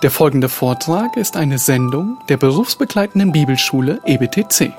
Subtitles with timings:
[0.00, 4.72] Der folgende Vortrag ist eine Sendung der berufsbegleitenden Bibelschule EBTC.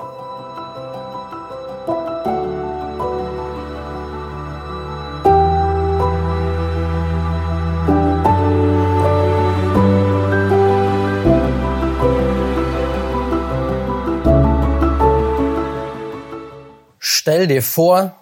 [16.98, 18.16] Stell dir vor,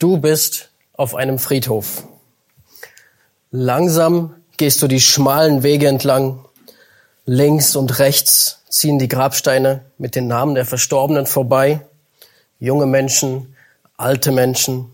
[0.00, 2.02] du bist auf einem Friedhof.
[3.52, 6.44] Langsam gehst du die schmalen Wege entlang.
[7.24, 11.80] Links und rechts ziehen die Grabsteine mit den Namen der Verstorbenen vorbei.
[12.60, 13.54] Junge Menschen,
[13.96, 14.92] alte Menschen.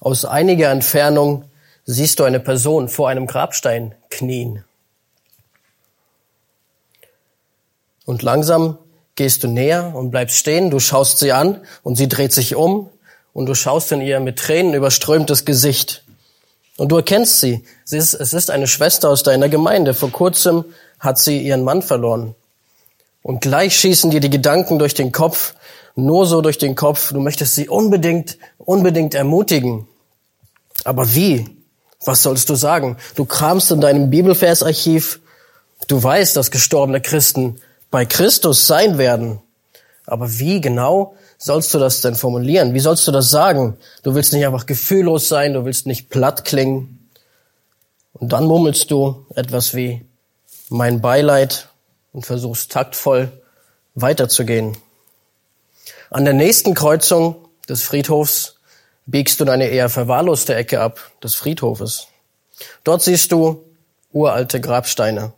[0.00, 1.44] Aus einiger Entfernung
[1.84, 4.64] siehst du eine Person vor einem Grabstein knien.
[8.04, 8.78] Und langsam
[9.14, 12.90] gehst du näher und bleibst stehen, du schaust sie an und sie dreht sich um
[13.32, 16.04] und du schaust in ihr mit Tränen überströmtes Gesicht.
[16.76, 17.64] Und du erkennst sie.
[17.84, 19.94] sie ist, es ist eine Schwester aus deiner Gemeinde.
[19.94, 20.64] Vor kurzem
[20.98, 22.34] hat sie ihren Mann verloren.
[23.22, 25.54] Und gleich schießen dir die Gedanken durch den Kopf,
[25.94, 27.12] nur so durch den Kopf.
[27.12, 29.86] Du möchtest sie unbedingt, unbedingt ermutigen.
[30.84, 31.46] Aber wie?
[32.04, 32.96] Was sollst du sagen?
[33.14, 35.20] Du kramst in deinem Bibelversarchiv.
[35.86, 39.40] Du weißt, dass gestorbene Christen bei Christus sein werden.
[40.06, 42.72] Aber wie genau sollst du das denn formulieren?
[42.72, 43.76] Wie sollst du das sagen?
[44.04, 47.08] Du willst nicht einfach gefühllos sein, du willst nicht platt klingen.
[48.12, 50.04] Und dann murmelst du etwas wie
[50.68, 51.68] mein Beileid
[52.12, 53.32] und versuchst taktvoll
[53.94, 54.76] weiterzugehen.
[56.10, 58.56] An der nächsten Kreuzung des Friedhofs
[59.06, 62.06] biegst du in eine eher verwahrloste Ecke ab des Friedhofes.
[62.84, 63.64] Dort siehst du
[64.12, 65.32] uralte Grabsteine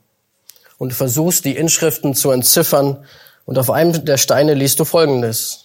[0.77, 3.07] und versuchst die Inschriften zu entziffern
[3.47, 5.64] und auf einem der Steine liest du Folgendes.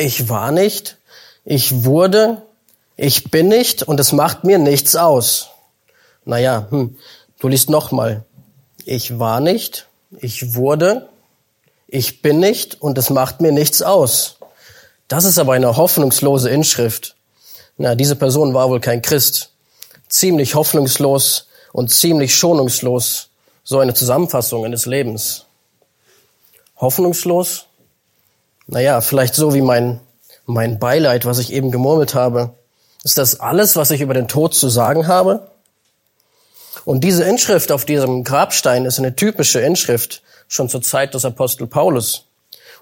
[0.00, 0.96] Ich war nicht,
[1.44, 2.42] ich wurde,
[2.96, 5.48] ich bin nicht und es macht mir nichts aus.
[6.24, 6.96] Naja, hm,
[7.40, 8.24] du liest nochmal.
[8.84, 9.88] Ich war nicht,
[10.20, 11.08] ich wurde,
[11.88, 14.36] ich bin nicht und es macht mir nichts aus.
[15.08, 17.16] Das ist aber eine hoffnungslose Inschrift.
[17.76, 19.50] Na, diese Person war wohl kein Christ.
[20.08, 23.30] Ziemlich hoffnungslos und ziemlich schonungslos.
[23.64, 25.46] So eine Zusammenfassung eines Lebens.
[26.76, 27.67] Hoffnungslos?
[28.68, 29.98] Naja, vielleicht so wie mein,
[30.44, 32.50] mein Beileid, was ich eben gemurmelt habe.
[33.02, 35.50] Ist das alles, was ich über den Tod zu sagen habe?
[36.84, 41.66] Und diese Inschrift auf diesem Grabstein ist eine typische Inschrift schon zur Zeit des Apostel
[41.66, 42.26] Paulus.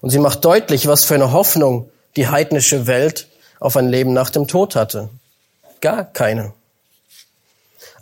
[0.00, 3.28] Und sie macht deutlich, was für eine Hoffnung die heidnische Welt
[3.60, 5.08] auf ein Leben nach dem Tod hatte.
[5.80, 6.52] Gar keine.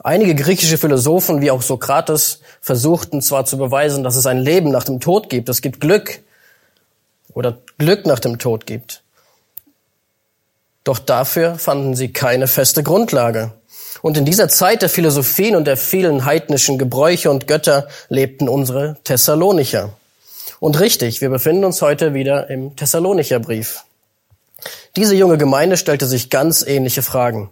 [0.03, 4.84] Einige griechische Philosophen, wie auch Sokrates, versuchten zwar zu beweisen, dass es ein Leben nach
[4.84, 6.21] dem Tod gibt, es gibt Glück
[7.34, 9.03] oder Glück nach dem Tod gibt.
[10.84, 13.53] Doch dafür fanden sie keine feste Grundlage.
[14.03, 18.99] Und in dieser Zeit der Philosophien und der vielen heidnischen Gebräuche und Götter lebten unsere
[19.05, 19.94] Thessalonicher.
[20.61, 23.84] Und richtig, wir befinden uns heute wieder im Thessalonicher Brief.
[24.97, 27.50] Diese junge Gemeinde stellte sich ganz ähnliche Fragen.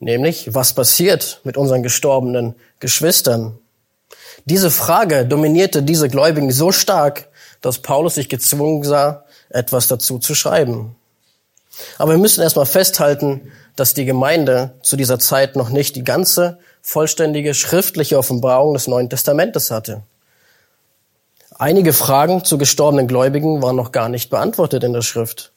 [0.00, 3.58] Nämlich, was passiert mit unseren gestorbenen Geschwistern?
[4.44, 7.28] Diese Frage dominierte diese Gläubigen so stark,
[7.64, 10.96] dass Paulus sich gezwungen sah, etwas dazu zu schreiben.
[11.98, 16.58] Aber wir müssen erstmal festhalten, dass die Gemeinde zu dieser Zeit noch nicht die ganze
[16.82, 20.02] vollständige schriftliche Offenbarung des Neuen Testamentes hatte.
[21.56, 25.52] Einige Fragen zu gestorbenen Gläubigen waren noch gar nicht beantwortet in der Schrift.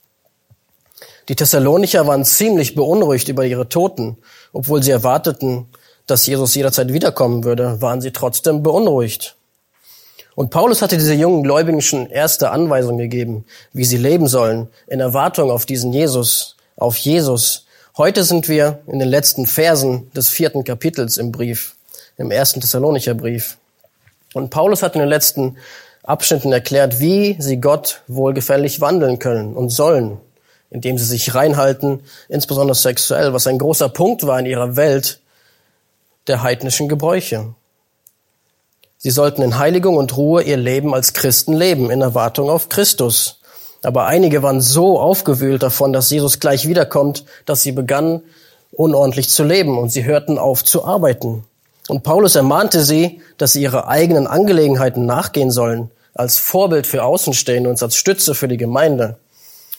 [1.28, 4.18] Die Thessalonicher waren ziemlich beunruhigt über ihre Toten.
[4.54, 5.68] Obwohl sie erwarteten,
[6.06, 9.37] dass Jesus jederzeit wiederkommen würde, waren sie trotzdem beunruhigt.
[10.38, 13.44] Und Paulus hatte diese jungen Gläubigen schon erste Anweisungen gegeben,
[13.74, 17.66] wie sie leben sollen, in Erwartung auf diesen Jesus, auf Jesus.
[17.98, 21.76] Heute sind wir in den letzten Versen des vierten Kapitels im Brief,
[22.18, 23.58] im ersten Thessalonicher Brief.
[24.36, 25.58] Und Paulus hat in den letzten
[26.04, 30.20] Abschnitten erklärt, wie sie Gott wohlgefällig wandeln können und sollen
[30.70, 35.22] indem sie sich reinhalten, insbesondere sexuell, was ein großer Punkt war in ihrer Welt
[36.28, 37.56] der heidnischen Gebräuche.
[39.00, 43.40] Sie sollten in Heiligung und Ruhe ihr Leben als Christen leben, in Erwartung auf Christus.
[43.84, 48.24] Aber einige waren so aufgewühlt davon, dass Jesus gleich wiederkommt, dass sie begannen,
[48.72, 51.46] unordentlich zu leben und sie hörten auf zu arbeiten.
[51.88, 57.70] Und Paulus ermahnte sie, dass sie ihre eigenen Angelegenheiten nachgehen sollen, als Vorbild für Außenstehende
[57.70, 59.18] und als Stütze für die Gemeinde.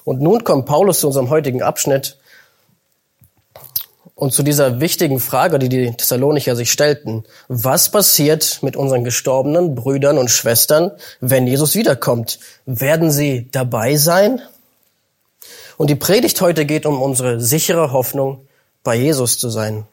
[0.04, 2.16] Und nun kommt Paulus zu unserem heutigen Abschnitt
[4.18, 7.22] und zu dieser wichtigen Frage, die die Thessalonicher sich stellten.
[7.46, 12.40] Was passiert mit unseren gestorbenen Brüdern und Schwestern, wenn Jesus wiederkommt?
[12.66, 14.42] Werden sie dabei sein?
[15.76, 18.44] Und die Predigt heute geht um unsere sichere Hoffnung,
[18.82, 19.86] bei Jesus zu sein.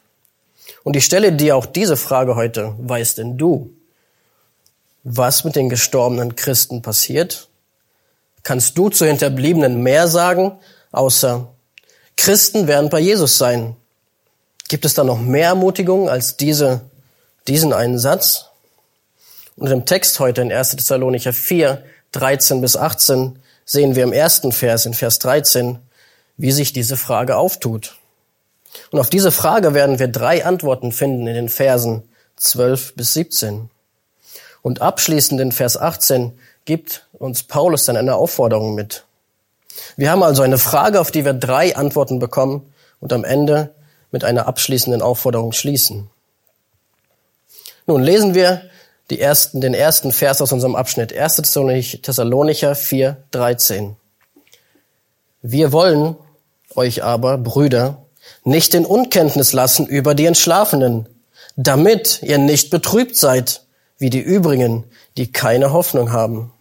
[0.84, 3.70] Und ich stelle dir auch diese Frage heute, weißt denn du,
[5.04, 7.48] was mit den gestorbenen Christen passiert?
[8.42, 10.54] Kannst du zu Hinterbliebenen mehr sagen,
[10.92, 11.48] außer
[12.18, 13.76] Christen werden bei Jesus sein?
[14.68, 16.82] Gibt es da noch mehr Ermutigung als diese,
[17.48, 18.48] diesen einen Satz?
[19.58, 20.72] Und im Text heute in 1.
[20.72, 25.80] Thessalonicher 4, 13 bis 18 sehen wir im ersten Vers, in Vers 13,
[26.38, 27.98] wie sich diese Frage auftut.
[28.92, 32.04] Und auf diese Frage werden wir drei Antworten finden in den Versen
[32.38, 33.70] 12 bis 17.
[34.62, 39.04] Und abschließend in Vers 18 gibt uns Paulus dann eine Aufforderung mit.
[39.96, 43.74] Wir haben also eine Frage, auf die wir drei Antworten bekommen und am Ende
[44.16, 46.10] mit einer abschließenden Aufforderung schließen.
[47.86, 48.62] Nun lesen wir
[49.10, 51.36] die ersten, den ersten Vers aus unserem Abschnitt, 1.
[52.02, 53.98] Thessalonicher 4, 13.
[55.42, 56.16] Wir wollen
[56.76, 58.06] euch aber, Brüder,
[58.46, 61.10] nicht in Unkenntnis lassen über die Entschlafenen,
[61.58, 63.66] damit ihr nicht betrübt seid,
[63.98, 64.86] wie die übrigen,
[65.18, 66.54] die keine Hoffnung haben.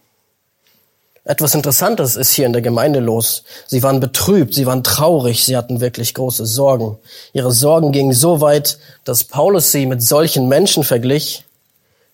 [1.27, 3.43] Etwas Interessantes ist hier in der Gemeinde los.
[3.65, 6.99] Sie waren betrübt, sie waren traurig, sie hatten wirklich große Sorgen.
[7.33, 11.43] Ihre Sorgen gingen so weit, dass Paulus sie mit solchen Menschen verglich,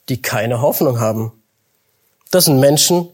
[0.08, 1.34] die keine Hoffnung haben.
[2.32, 3.10] Das sind Menschen,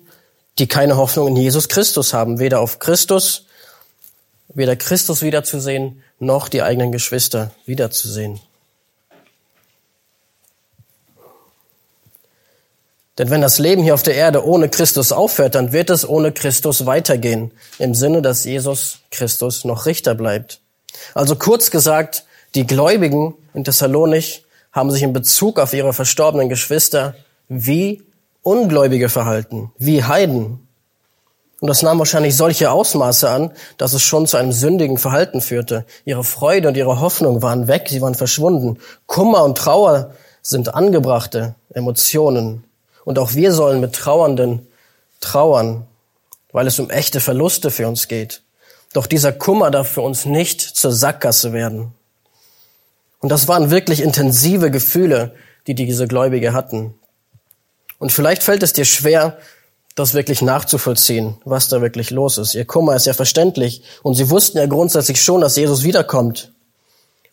[0.59, 3.45] die keine Hoffnung in Jesus Christus haben, weder auf Christus,
[4.53, 8.39] weder Christus wiederzusehen, noch die eigenen Geschwister wiederzusehen.
[13.17, 16.31] Denn wenn das Leben hier auf der Erde ohne Christus aufhört, dann wird es ohne
[16.31, 20.61] Christus weitergehen, im Sinne, dass Jesus Christus noch Richter bleibt.
[21.13, 22.25] Also kurz gesagt,
[22.55, 27.15] die Gläubigen in Thessalonich haben sich in Bezug auf ihre verstorbenen Geschwister
[27.49, 28.03] wie
[28.43, 30.67] Ungläubige verhalten, wie Heiden.
[31.59, 35.85] Und das nahm wahrscheinlich solche Ausmaße an, dass es schon zu einem sündigen Verhalten führte.
[36.05, 38.77] Ihre Freude und ihre Hoffnung waren weg, sie waren verschwunden.
[39.07, 40.11] Kummer und Trauer
[40.43, 42.63] sind angebrachte Emotionen.
[43.07, 44.67] Und auch wir sollen mit Trauernden
[45.21, 45.87] trauern,
[46.51, 48.41] weil es um echte Verluste für uns geht.
[48.91, 51.93] Doch dieser Kummer darf für uns nicht zur Sackgasse werden.
[53.19, 55.33] Und das waren wirklich intensive Gefühle,
[55.67, 56.95] die diese Gläubige hatten.
[57.97, 59.37] Und vielleicht fällt es dir schwer,
[59.95, 62.55] das wirklich nachzuvollziehen, was da wirklich los ist.
[62.55, 66.51] Ihr Kummer ist ja verständlich und sie wussten ja grundsätzlich schon, dass Jesus wiederkommt.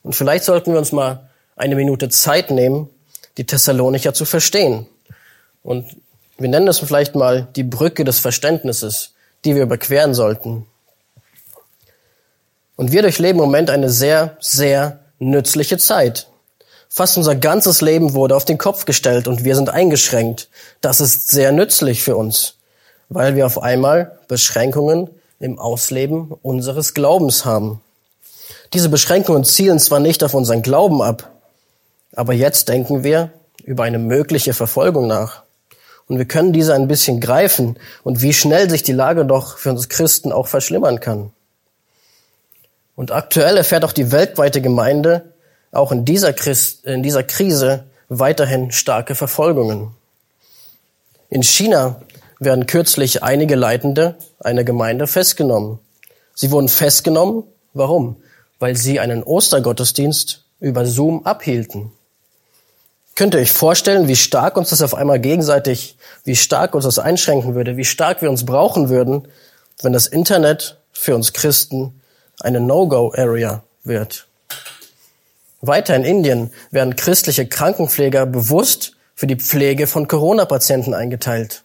[0.04, 2.90] Und vielleicht sollten wir uns mal eine Minute Zeit nehmen,
[3.38, 4.86] die Thessalonicher zu verstehen.
[5.64, 5.96] Und
[6.38, 9.14] wir nennen das vielleicht mal die Brücke des Verständnisses,
[9.44, 10.66] die wir überqueren sollten.
[12.76, 16.28] Und wir durchleben im Moment eine sehr, sehr nützliche Zeit.
[16.88, 20.48] Fast unser ganzes Leben wurde auf den Kopf gestellt und wir sind eingeschränkt.
[20.80, 22.56] Das ist sehr nützlich für uns,
[23.08, 27.80] weil wir auf einmal Beschränkungen im Ausleben unseres Glaubens haben.
[28.72, 31.30] Diese Beschränkungen zielen zwar nicht auf unseren Glauben ab,
[32.14, 33.32] aber jetzt denken wir
[33.64, 35.43] über eine mögliche Verfolgung nach.
[36.06, 39.70] Und wir können diese ein bisschen greifen und wie schnell sich die Lage doch für
[39.70, 41.32] uns Christen auch verschlimmern kann.
[42.94, 45.32] Und aktuell erfährt auch die weltweite Gemeinde
[45.72, 49.94] auch in dieser, Christ, in dieser Krise weiterhin starke Verfolgungen.
[51.30, 52.00] In China
[52.38, 55.78] werden kürzlich einige Leitende einer Gemeinde festgenommen.
[56.34, 57.44] Sie wurden festgenommen.
[57.72, 58.16] Warum?
[58.58, 61.92] Weil sie einen Ostergottesdienst über Zoom abhielten.
[63.14, 66.98] Könnt ihr euch vorstellen, wie stark uns das auf einmal gegenseitig, wie stark uns das
[66.98, 69.28] einschränken würde, wie stark wir uns brauchen würden,
[69.82, 72.00] wenn das Internet für uns Christen
[72.40, 74.26] eine No-Go-Area wird.
[75.60, 81.62] Weiter in Indien werden christliche Krankenpfleger bewusst für die Pflege von Corona-Patienten eingeteilt.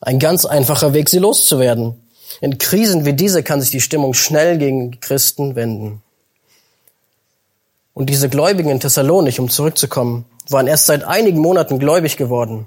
[0.00, 2.02] Ein ganz einfacher Weg, sie loszuwerden.
[2.40, 6.02] In Krisen wie diese kann sich die Stimmung schnell gegen Christen wenden.
[7.94, 12.66] Und diese Gläubigen in Thessalonich, um zurückzukommen, waren erst seit einigen Monaten gläubig geworden.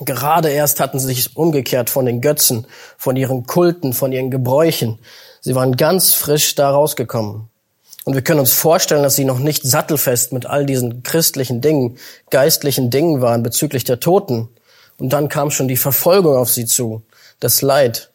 [0.00, 2.66] Gerade erst hatten sie sich umgekehrt von den Götzen,
[2.96, 4.98] von ihren Kulten, von ihren Gebräuchen.
[5.40, 7.48] Sie waren ganz frisch da rausgekommen.
[8.04, 11.98] Und wir können uns vorstellen, dass sie noch nicht sattelfest mit all diesen christlichen Dingen,
[12.30, 14.48] geistlichen Dingen waren bezüglich der Toten.
[14.98, 17.02] Und dann kam schon die Verfolgung auf sie zu,
[17.38, 18.10] das Leid.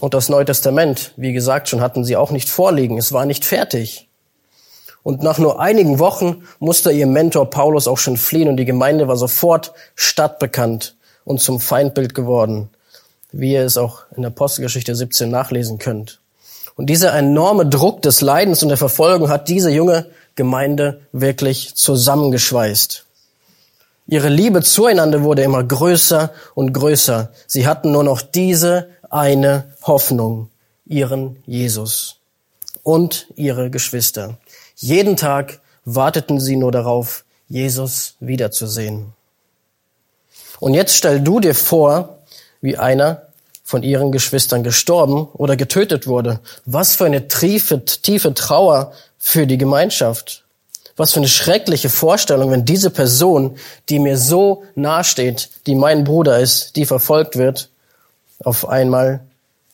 [0.00, 2.98] Und das Neue Testament, wie gesagt, schon hatten sie auch nicht vorliegen.
[2.98, 4.05] Es war nicht fertig.
[5.06, 9.06] Und nach nur einigen Wochen musste ihr Mentor Paulus auch schon fliehen und die Gemeinde
[9.06, 12.70] war sofort stadtbekannt und zum Feindbild geworden,
[13.30, 16.18] wie ihr es auch in der Apostelgeschichte 17 nachlesen könnt.
[16.74, 23.04] Und dieser enorme Druck des Leidens und der Verfolgung hat diese junge Gemeinde wirklich zusammengeschweißt.
[24.08, 27.30] Ihre Liebe zueinander wurde immer größer und größer.
[27.46, 30.50] Sie hatten nur noch diese eine Hoffnung,
[30.84, 32.16] ihren Jesus
[32.82, 34.36] und ihre Geschwister.
[34.76, 39.12] Jeden Tag warteten sie nur darauf, Jesus wiederzusehen.
[40.60, 42.18] Und jetzt stell du dir vor,
[42.60, 43.22] wie einer
[43.64, 46.40] von ihren Geschwistern gestorben oder getötet wurde.
[46.66, 50.44] Was für eine tiefe, tiefe Trauer für die Gemeinschaft.
[50.96, 53.56] Was für eine schreckliche Vorstellung, wenn diese Person,
[53.88, 57.70] die mir so nahesteht, die mein Bruder ist, die verfolgt wird,
[58.44, 59.20] auf einmal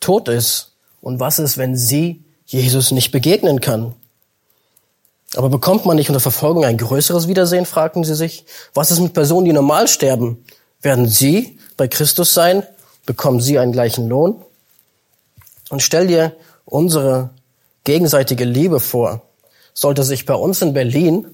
[0.01, 0.73] tot ist.
[1.01, 3.95] Und was ist, wenn sie Jesus nicht begegnen kann?
[5.35, 8.45] Aber bekommt man nicht unter Verfolgung ein größeres Wiedersehen, fragten sie sich.
[8.75, 10.45] Was ist mit Personen, die normal sterben?
[10.83, 12.63] Werden sie bei Christus sein?
[13.07, 14.43] Bekommen sie einen gleichen Lohn?
[15.71, 17.31] Und stell dir unsere
[17.85, 19.23] gegenseitige Liebe vor.
[19.75, 21.27] Sollte sich bei uns in Berlin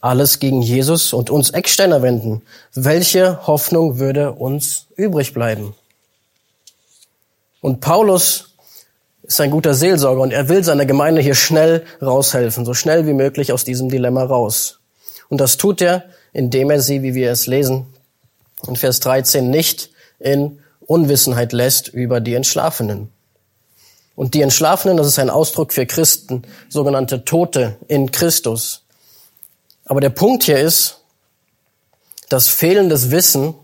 [0.00, 2.42] alles gegen Jesus und uns Ecksteiner wenden,
[2.74, 5.74] welche Hoffnung würde uns übrig bleiben?
[7.60, 8.53] Und Paulus
[9.26, 13.14] ist ein guter Seelsorger und er will seiner Gemeinde hier schnell raushelfen, so schnell wie
[13.14, 14.80] möglich aus diesem Dilemma raus.
[15.28, 17.86] Und das tut er, indem er sie, wie wir es lesen,
[18.66, 23.10] in Vers 13 nicht in Unwissenheit lässt über die Entschlafenen.
[24.14, 28.82] Und die Entschlafenen, das ist ein Ausdruck für Christen, sogenannte Tote in Christus.
[29.86, 31.00] Aber der Punkt hier ist,
[32.28, 33.54] dass fehlendes Wissen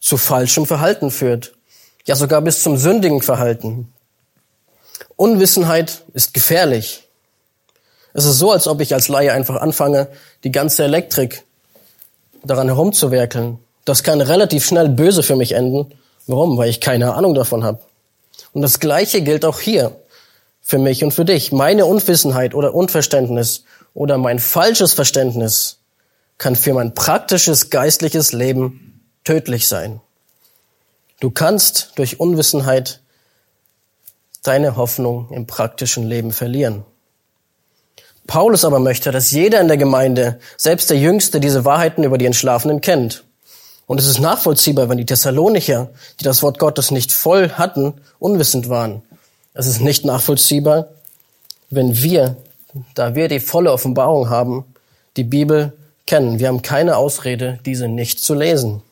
[0.00, 1.54] zu falschem Verhalten führt.
[2.06, 3.92] Ja, sogar bis zum sündigen Verhalten.
[5.18, 7.02] Unwissenheit ist gefährlich.
[8.14, 10.06] Es ist so, als ob ich als Laie einfach anfange,
[10.44, 11.42] die ganze Elektrik
[12.44, 13.58] daran herumzuwerkeln.
[13.84, 15.92] Das kann relativ schnell böse für mich enden.
[16.28, 16.56] Warum?
[16.56, 17.80] Weil ich keine Ahnung davon habe.
[18.52, 19.96] Und das Gleiche gilt auch hier
[20.62, 21.50] für mich und für dich.
[21.50, 25.78] Meine Unwissenheit oder Unverständnis oder mein falsches Verständnis
[26.38, 30.00] kann für mein praktisches geistliches Leben tödlich sein.
[31.18, 33.00] Du kannst durch Unwissenheit
[34.48, 36.84] deine Hoffnung im praktischen Leben verlieren.
[38.26, 42.26] Paulus aber möchte, dass jeder in der Gemeinde, selbst der Jüngste, diese Wahrheiten über die
[42.26, 43.24] Entschlafenen kennt.
[43.86, 45.90] Und es ist nachvollziehbar, wenn die Thessalonicher,
[46.20, 49.02] die das Wort Gottes nicht voll hatten, unwissend waren.
[49.54, 50.88] Es ist nicht nachvollziehbar,
[51.70, 52.36] wenn wir,
[52.94, 54.64] da wir die volle Offenbarung haben,
[55.16, 55.72] die Bibel
[56.06, 56.38] kennen.
[56.38, 58.82] Wir haben keine Ausrede, diese nicht zu lesen.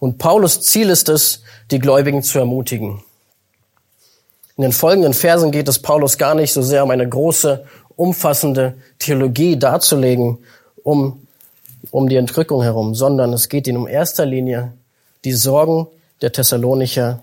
[0.00, 3.02] Und Paulus Ziel ist es, die Gläubigen zu ermutigen.
[4.58, 7.64] In den folgenden Versen geht es Paulus gar nicht so sehr um eine große,
[7.96, 10.38] umfassende Theologie darzulegen,
[10.82, 11.22] um
[11.90, 14.72] um die Entrückung herum, sondern es geht ihnen um erster Linie
[15.24, 15.86] die Sorgen
[16.20, 17.20] der Thessalonicher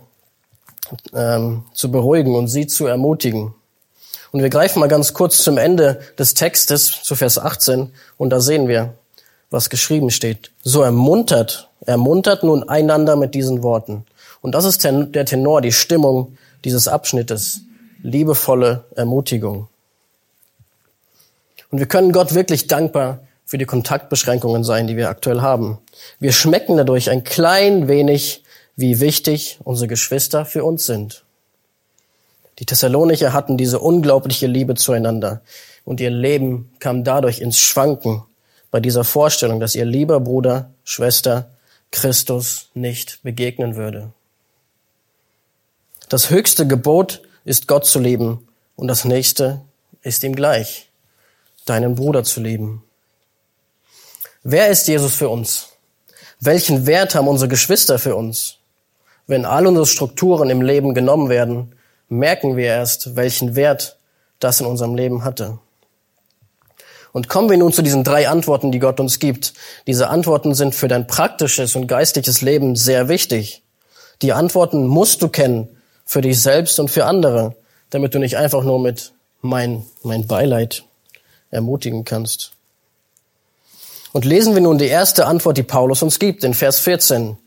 [1.14, 3.54] ähm, zu beruhigen und sie zu ermutigen.
[4.32, 8.40] Und wir greifen mal ganz kurz zum Ende des Textes, zu Vers 18, und da
[8.40, 8.94] sehen wir,
[9.50, 10.52] was geschrieben steht.
[10.64, 14.06] So ermuntert, ermuntert nun einander mit diesen Worten.
[14.42, 17.62] Und das ist der Tenor, die Stimmung dieses Abschnittes.
[18.02, 19.68] Liebevolle Ermutigung.
[21.72, 25.80] Und wir können Gott wirklich dankbar für die Kontaktbeschränkungen sein, die wir aktuell haben.
[26.20, 28.44] Wir schmecken dadurch ein klein wenig,
[28.76, 31.24] wie wichtig unsere Geschwister für uns sind.
[32.60, 35.42] Die Thessalonicher hatten diese unglaubliche Liebe zueinander
[35.84, 38.24] und ihr Leben kam dadurch ins Schwanken
[38.72, 41.50] bei dieser Vorstellung, dass ihr lieber Bruder, Schwester
[41.92, 44.12] Christus nicht begegnen würde.
[46.10, 49.62] Das höchste Gebot ist Gott zu lieben und das nächste
[50.04, 50.92] ist ihm gleich,
[51.66, 52.84] deinen Bruder zu lieben.
[54.44, 55.70] Wer ist Jesus für uns?
[56.40, 58.58] Welchen Wert haben unsere Geschwister für uns?
[59.26, 61.74] Wenn all unsere Strukturen im Leben genommen werden,
[62.08, 63.98] merken wir erst, welchen Wert
[64.40, 65.58] das in unserem Leben hatte.
[67.14, 69.54] Und kommen wir nun zu diesen drei Antworten, die Gott uns gibt.
[69.88, 73.64] Diese Antworten sind für dein praktisches und geistliches Leben sehr wichtig.
[74.22, 75.75] Die Antworten musst du kennen
[76.06, 77.56] für dich selbst und für andere,
[77.90, 80.84] damit du nicht einfach nur mit mein, mein Beileid
[81.52, 82.52] ermutigen kannst.
[84.14, 87.38] Und lesen wir nun die erste Antwort, die Paulus uns gibt, in Vers 14.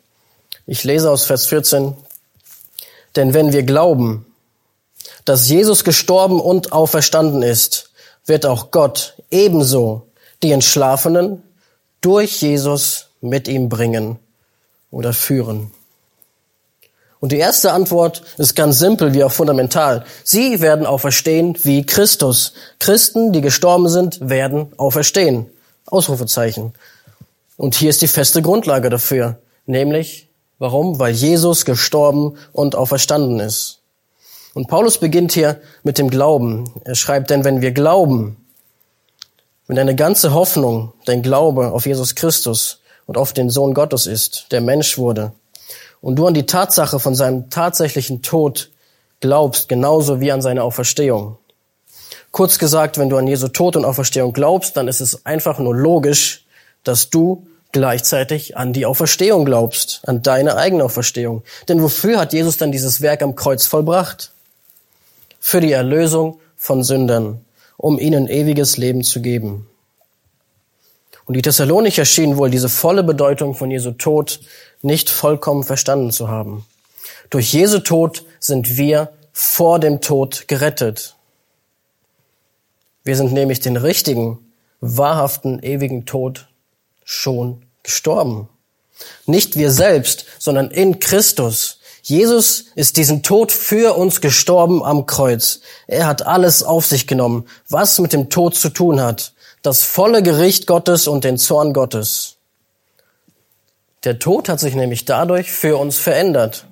[0.66, 1.94] Ich lese aus Vers 14.
[3.16, 4.26] Denn wenn wir glauben,
[5.24, 7.90] dass Jesus gestorben und auferstanden ist,
[8.26, 10.06] wird auch Gott ebenso
[10.42, 11.42] die Entschlafenen
[12.00, 14.18] durch Jesus mit ihm bringen
[14.90, 15.72] oder führen.
[17.20, 20.04] Und die erste Antwort ist ganz simpel wie auch fundamental.
[20.22, 22.52] Sie werden auferstehen wie Christus.
[22.78, 25.46] Christen, die gestorben sind, werden auferstehen.
[25.86, 26.74] Ausrufezeichen.
[27.56, 30.98] Und hier ist die feste Grundlage dafür, nämlich warum?
[30.98, 33.80] Weil Jesus gestorben und auferstanden ist.
[34.54, 36.72] Und Paulus beginnt hier mit dem Glauben.
[36.84, 38.36] Er schreibt, denn wenn wir glauben,
[39.66, 44.46] wenn deine ganze Hoffnung, dein Glaube auf Jesus Christus und auf den Sohn Gottes ist,
[44.50, 45.32] der Mensch wurde,
[46.00, 48.70] und du an die Tatsache von seinem tatsächlichen Tod
[49.20, 51.38] glaubst, genauso wie an seine Auferstehung,
[52.30, 55.74] Kurz gesagt, wenn du an Jesu Tod und Auferstehung glaubst, dann ist es einfach nur
[55.74, 56.44] logisch,
[56.84, 61.42] dass du gleichzeitig an die Auferstehung glaubst, an deine eigene Auferstehung.
[61.68, 64.32] Denn wofür hat Jesus dann dieses Werk am Kreuz vollbracht?
[65.40, 67.44] Für die Erlösung von Sündern,
[67.76, 69.66] um ihnen ewiges Leben zu geben.
[71.24, 74.40] Und die Thessalonicher schienen wohl diese volle Bedeutung von Jesu Tod
[74.82, 76.66] nicht vollkommen verstanden zu haben.
[77.30, 81.16] Durch Jesu Tod sind wir vor dem Tod gerettet.
[83.04, 84.38] Wir sind nämlich den richtigen,
[84.80, 86.48] wahrhaften, ewigen Tod
[87.04, 88.48] schon gestorben.
[89.26, 91.78] Nicht wir selbst, sondern in Christus.
[92.02, 95.60] Jesus ist diesen Tod für uns gestorben am Kreuz.
[95.86, 99.32] Er hat alles auf sich genommen, was mit dem Tod zu tun hat
[99.62, 102.37] das volle Gericht Gottes und den Zorn Gottes.
[104.04, 106.66] Der Tod hat sich nämlich dadurch für uns verändert.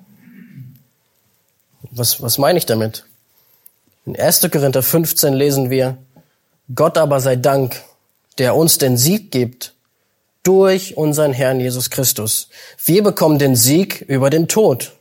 [1.91, 3.05] Was, was meine ich damit?
[4.05, 4.49] In 1.
[4.51, 5.97] Korinther 15 lesen wir,
[6.73, 7.81] Gott aber sei Dank,
[8.37, 9.73] der uns den Sieg gibt
[10.43, 12.49] durch unseren Herrn Jesus Christus.
[12.83, 14.93] Wir bekommen den Sieg über den Tod.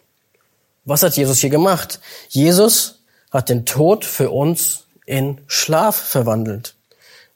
[0.85, 2.01] Was hat Jesus hier gemacht?
[2.29, 6.76] Jesus hat den Tod für uns in Schlaf verwandelt.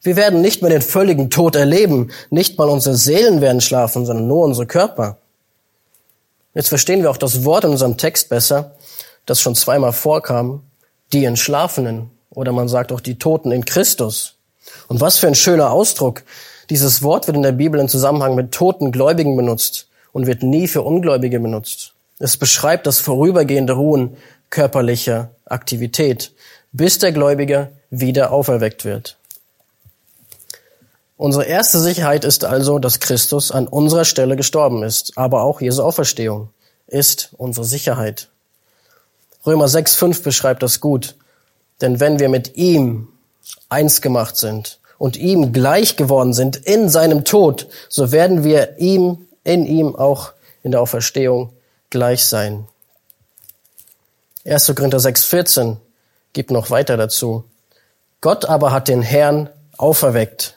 [0.02, 2.11] Wir werden nicht mehr den völligen Tod erleben.
[2.30, 5.19] Nicht mal unsere Seelen werden schlafen, sondern nur unsere Körper.
[6.54, 8.73] Jetzt verstehen wir auch das Wort in unserem Text besser,
[9.26, 10.62] das schon zweimal vorkam,
[11.12, 14.37] die Entschlafenen oder man sagt auch die Toten in Christus.
[14.88, 16.23] Und was für ein schöner Ausdruck.
[16.71, 20.69] Dieses Wort wird in der Bibel im Zusammenhang mit toten Gläubigen benutzt und wird nie
[20.69, 21.95] für Ungläubige benutzt.
[22.19, 24.16] Es beschreibt das vorübergehende Ruhen
[24.50, 26.33] körperlicher Aktivität,
[26.73, 29.16] bis der Gläubige wieder auferweckt wird.
[31.20, 35.82] Unsere erste Sicherheit ist also, dass Christus an unserer Stelle gestorben ist, aber auch Jesu
[35.82, 36.48] Auferstehung
[36.86, 38.30] ist unsere Sicherheit.
[39.44, 41.16] Römer 6,5 beschreibt das gut.
[41.82, 43.08] Denn wenn wir mit ihm
[43.68, 49.28] eins gemacht sind und ihm gleich geworden sind in seinem Tod, so werden wir ihm,
[49.44, 51.52] in ihm auch in der Auferstehung
[51.90, 52.66] gleich sein.
[54.46, 54.72] 1.
[54.74, 55.76] Korinther 6,14
[56.33, 57.44] gibt noch weiter dazu.
[58.22, 60.56] Gott aber hat den Herrn auferweckt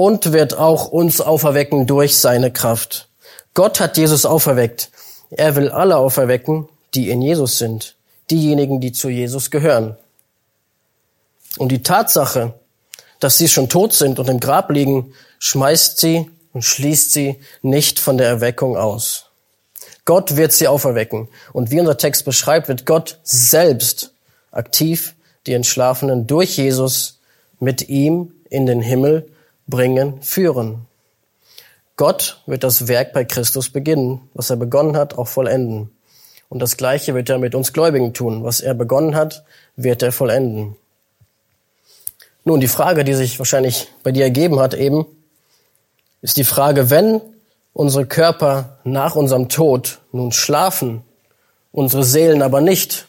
[0.00, 3.08] und wird auch uns auferwecken durch seine Kraft.
[3.52, 4.90] Gott hat Jesus auferweckt.
[5.30, 7.96] Er will alle auferwecken, die in Jesus sind,
[8.30, 9.98] diejenigen, die zu Jesus gehören.
[11.58, 12.54] Und die Tatsache,
[13.18, 17.98] dass sie schon tot sind und im Grab liegen, schmeißt sie und schließt sie nicht
[17.98, 19.26] von der Erweckung aus.
[20.06, 21.28] Gott wird sie auferwecken.
[21.52, 24.12] Und wie unser Text beschreibt, wird Gott selbst
[24.50, 25.14] aktiv
[25.46, 27.18] die Entschlafenen durch Jesus
[27.58, 29.30] mit ihm in den Himmel
[29.70, 30.86] bringen, führen.
[31.96, 35.90] Gott wird das Werk bei Christus beginnen, was er begonnen hat, auch vollenden.
[36.48, 38.42] Und das Gleiche wird er mit uns Gläubigen tun.
[38.42, 39.44] Was er begonnen hat,
[39.76, 40.76] wird er vollenden.
[42.44, 45.06] Nun, die Frage, die sich wahrscheinlich bei dir ergeben hat eben,
[46.22, 47.20] ist die Frage, wenn
[47.72, 51.02] unsere Körper nach unserem Tod nun schlafen,
[51.72, 53.06] unsere Seelen aber nicht,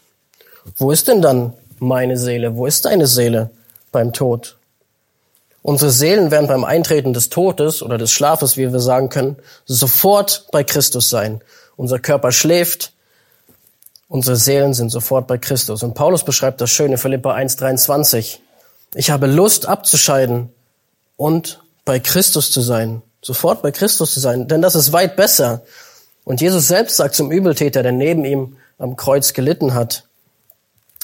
[0.78, 2.56] wo ist denn dann meine Seele?
[2.56, 3.50] Wo ist deine Seele
[3.92, 4.58] beim Tod?
[5.64, 10.48] Unsere Seelen werden beim Eintreten des Todes oder des Schlafes, wie wir sagen können, sofort
[10.52, 11.42] bei Christus sein.
[11.76, 12.94] Unser Körper schläft,
[14.08, 15.84] unsere Seelen sind sofort bei Christus.
[15.84, 18.40] Und Paulus beschreibt das schöne Philippa 1,23.
[18.96, 20.50] Ich habe Lust abzuscheiden
[21.16, 23.04] und bei Christus zu sein.
[23.22, 25.62] Sofort bei Christus zu sein, denn das ist weit besser.
[26.24, 30.06] Und Jesus selbst sagt zum Übeltäter, der neben ihm am Kreuz gelitten hat,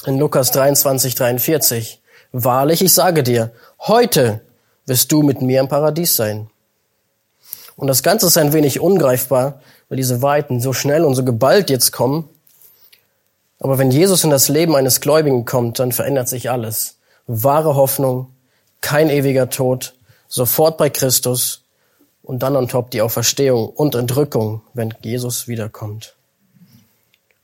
[0.04, 2.00] in Lukas 23, 43,
[2.32, 4.42] Wahrlich, ich sage dir, heute
[4.88, 6.48] wirst du mit mir im Paradies sein.
[7.76, 11.70] Und das Ganze ist ein wenig ungreifbar, weil diese Weiten so schnell und so geballt
[11.70, 12.28] jetzt kommen.
[13.60, 16.96] Aber wenn Jesus in das Leben eines Gläubigen kommt, dann verändert sich alles.
[17.26, 18.32] Wahre Hoffnung,
[18.80, 19.94] kein ewiger Tod,
[20.28, 21.62] sofort bei Christus
[22.22, 26.14] und dann on top die Auferstehung und Entrückung, wenn Jesus wiederkommt.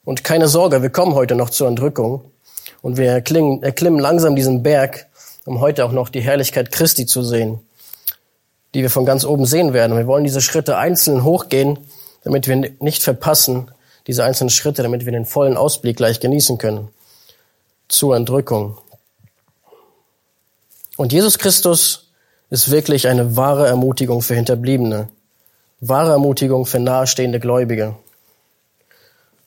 [0.04, 2.24] Und keine Sorge, wir kommen heute noch zur Entrückung
[2.83, 5.07] und wir erklimmen langsam diesen Berg
[5.44, 7.61] um heute auch noch die Herrlichkeit Christi zu sehen,
[8.74, 9.96] die wir von ganz oben sehen werden.
[9.96, 11.78] Wir wollen diese Schritte einzeln hochgehen,
[12.22, 13.70] damit wir nicht verpassen,
[14.07, 16.88] diese einzelnen Schritte, damit wir den vollen Ausblick gleich genießen können
[17.88, 18.78] zur Entrückung.
[20.96, 22.11] Und Jesus Christus
[22.50, 25.09] ist wirklich eine wahre Ermutigung für Hinterbliebene,
[25.80, 27.96] wahre Ermutigung für nahestehende Gläubige.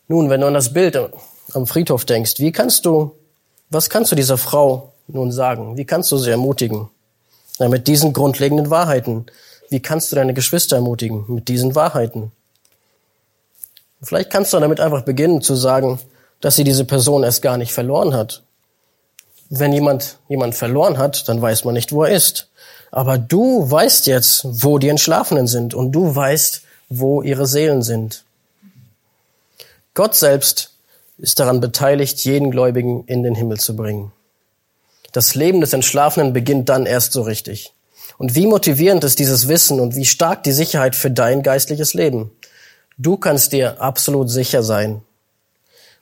[0.08, 0.98] Nun, wenn du an das Bild
[1.54, 3.16] am Friedhof denkst, wie kannst du,
[3.70, 5.78] was kannst du dieser Frau nun sagen?
[5.78, 6.90] Wie kannst du sie ermutigen?
[7.60, 9.26] Ja, mit diesen grundlegenden Wahrheiten.
[9.70, 11.26] Wie kannst du deine Geschwister ermutigen?
[11.28, 12.32] Mit diesen Wahrheiten.
[14.02, 16.00] Vielleicht kannst du damit einfach beginnen zu sagen,
[16.40, 18.44] dass sie diese Person erst gar nicht verloren hat.
[19.50, 22.50] wenn jemand jemand verloren hat, dann weiß man nicht, wo er ist.
[22.92, 28.24] Aber du weißt jetzt, wo die Entschlafenen sind und du weißt, wo ihre Seelen sind.
[29.94, 30.72] Gott selbst
[31.18, 34.12] ist daran beteiligt, jeden Gläubigen in den Himmel zu bringen.
[35.12, 37.74] Das Leben des Entschlafenen beginnt dann erst so richtig.
[38.18, 42.32] Und wie motivierend ist dieses Wissen und wie stark die Sicherheit für dein geistliches Leben.
[42.98, 45.02] Du kannst dir absolut sicher sein,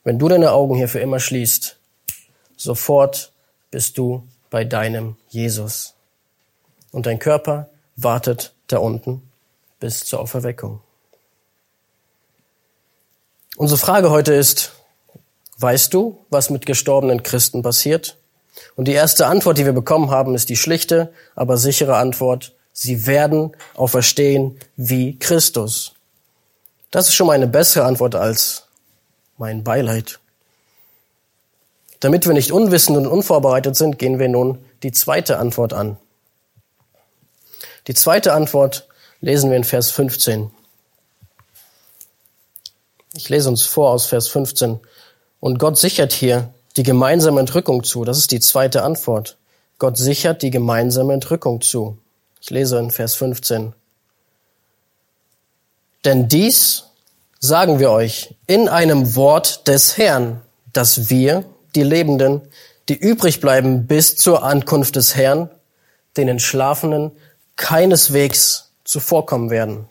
[0.05, 1.77] wenn du deine Augen hier für immer schließt,
[2.55, 3.31] sofort
[3.71, 5.95] bist du bei deinem Jesus.
[6.91, 9.23] Und dein Körper wartet da unten
[9.79, 10.79] bis zur Auferweckung.
[13.57, 14.73] Unsere Frage heute ist,
[15.57, 18.17] weißt du, was mit gestorbenen Christen passiert?
[18.75, 22.53] Und die erste Antwort, die wir bekommen haben, ist die schlichte, aber sichere Antwort.
[22.73, 25.93] Sie werden auferstehen wie Christus.
[26.91, 28.67] Das ist schon mal eine bessere Antwort als
[29.37, 30.19] mein Beileid.
[31.99, 35.97] Damit wir nicht unwissend und unvorbereitet sind, gehen wir nun die zweite Antwort an.
[37.87, 38.87] Die zweite Antwort
[39.21, 40.51] lesen wir in Vers 15.
[43.13, 44.79] Ich lese uns vor aus Vers 15.
[45.39, 48.03] Und Gott sichert hier die gemeinsame Entrückung zu.
[48.05, 49.37] Das ist die zweite Antwort.
[49.77, 51.97] Gott sichert die gemeinsame Entrückung zu.
[52.41, 53.73] Ich lese in Vers 15.
[56.03, 56.85] Denn dies
[57.39, 60.41] sagen wir euch in einem Wort des Herrn,
[60.73, 62.41] dass wir, die Lebenden,
[62.87, 65.49] die übrig bleiben bis zur Ankunft des Herrn,
[66.17, 67.11] den Entschlafenen
[67.55, 69.89] keineswegs zuvorkommen werden.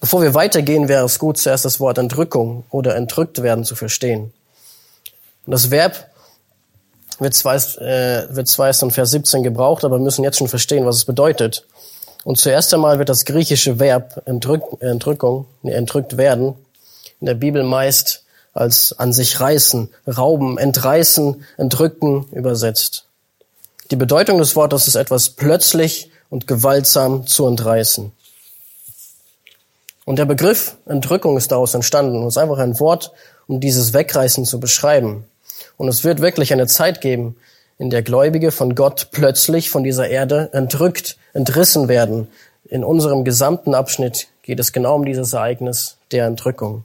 [0.00, 4.32] Bevor wir weitergehen, wäre es gut, zuerst das Wort Entrückung oder entrückt werden zu verstehen.
[5.50, 6.06] Und das Verb
[7.18, 10.46] wird zwar, äh, wird zwar erst in Vers 17 gebraucht, aber wir müssen jetzt schon
[10.46, 11.66] verstehen, was es bedeutet.
[12.22, 16.54] Und zuerst einmal wird das griechische Verb Entrück, Entrückung, entrückt werden,
[17.18, 18.22] in der Bibel meist
[18.54, 23.06] als an sich reißen, rauben, entreißen, entrücken übersetzt.
[23.90, 28.12] Die Bedeutung des Wortes ist etwas plötzlich und gewaltsam zu entreißen.
[30.04, 32.22] Und der Begriff Entrückung ist daraus entstanden.
[32.22, 33.10] Es ist einfach ein Wort,
[33.48, 35.24] um dieses Wegreißen zu beschreiben.
[35.80, 37.36] Und es wird wirklich eine Zeit geben,
[37.78, 42.28] in der Gläubige von Gott plötzlich von dieser Erde entrückt, entrissen werden.
[42.64, 46.84] In unserem gesamten Abschnitt geht es genau um dieses Ereignis der Entrückung.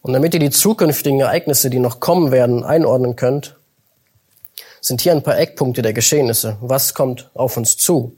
[0.00, 3.56] Und damit ihr die zukünftigen Ereignisse, die noch kommen werden, einordnen könnt,
[4.80, 6.56] sind hier ein paar Eckpunkte der Geschehnisse.
[6.62, 8.16] Was kommt auf uns zu?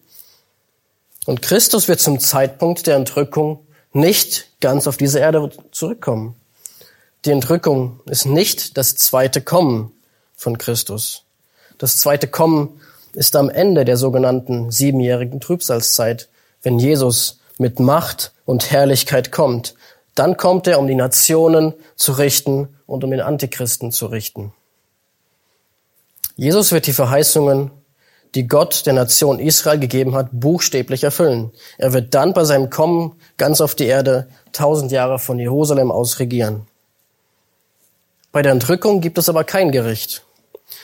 [1.27, 6.37] Und Christus wird zum Zeitpunkt der Entrückung nicht ganz auf diese Erde zurückkommen.
[7.25, 9.93] Die Entrückung ist nicht das zweite Kommen
[10.37, 11.25] von Christus.
[11.79, 12.81] Das zweite Kommen
[13.15, 16.29] ist am Ende der sogenannten siebenjährigen Trübsalzeit,
[16.63, 19.75] wenn Jesus mit Macht und Herrlichkeit kommt.
[20.15, 24.53] Dann kommt er, um die Nationen zu richten und um den Antichristen zu richten.
[26.37, 27.71] Jesus wird die Verheißungen
[28.35, 31.53] die Gott der Nation Israel gegeben hat, buchstäblich erfüllen.
[31.79, 36.19] Er wird dann bei seinem Kommen ganz auf die Erde tausend Jahre von Jerusalem aus
[36.19, 36.67] regieren.
[38.35, 40.25] Bei der Entrückung gibt es aber kein Gericht.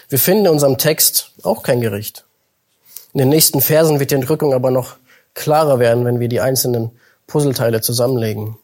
[0.08, 2.24] Wir finden in unserem Text auch kein Gericht.
[3.12, 4.98] In den nächsten Versen wird die Entrückung aber noch
[5.34, 6.92] klarer werden, wenn wir die einzelnen
[7.26, 8.56] Puzzleteile zusammenlegen.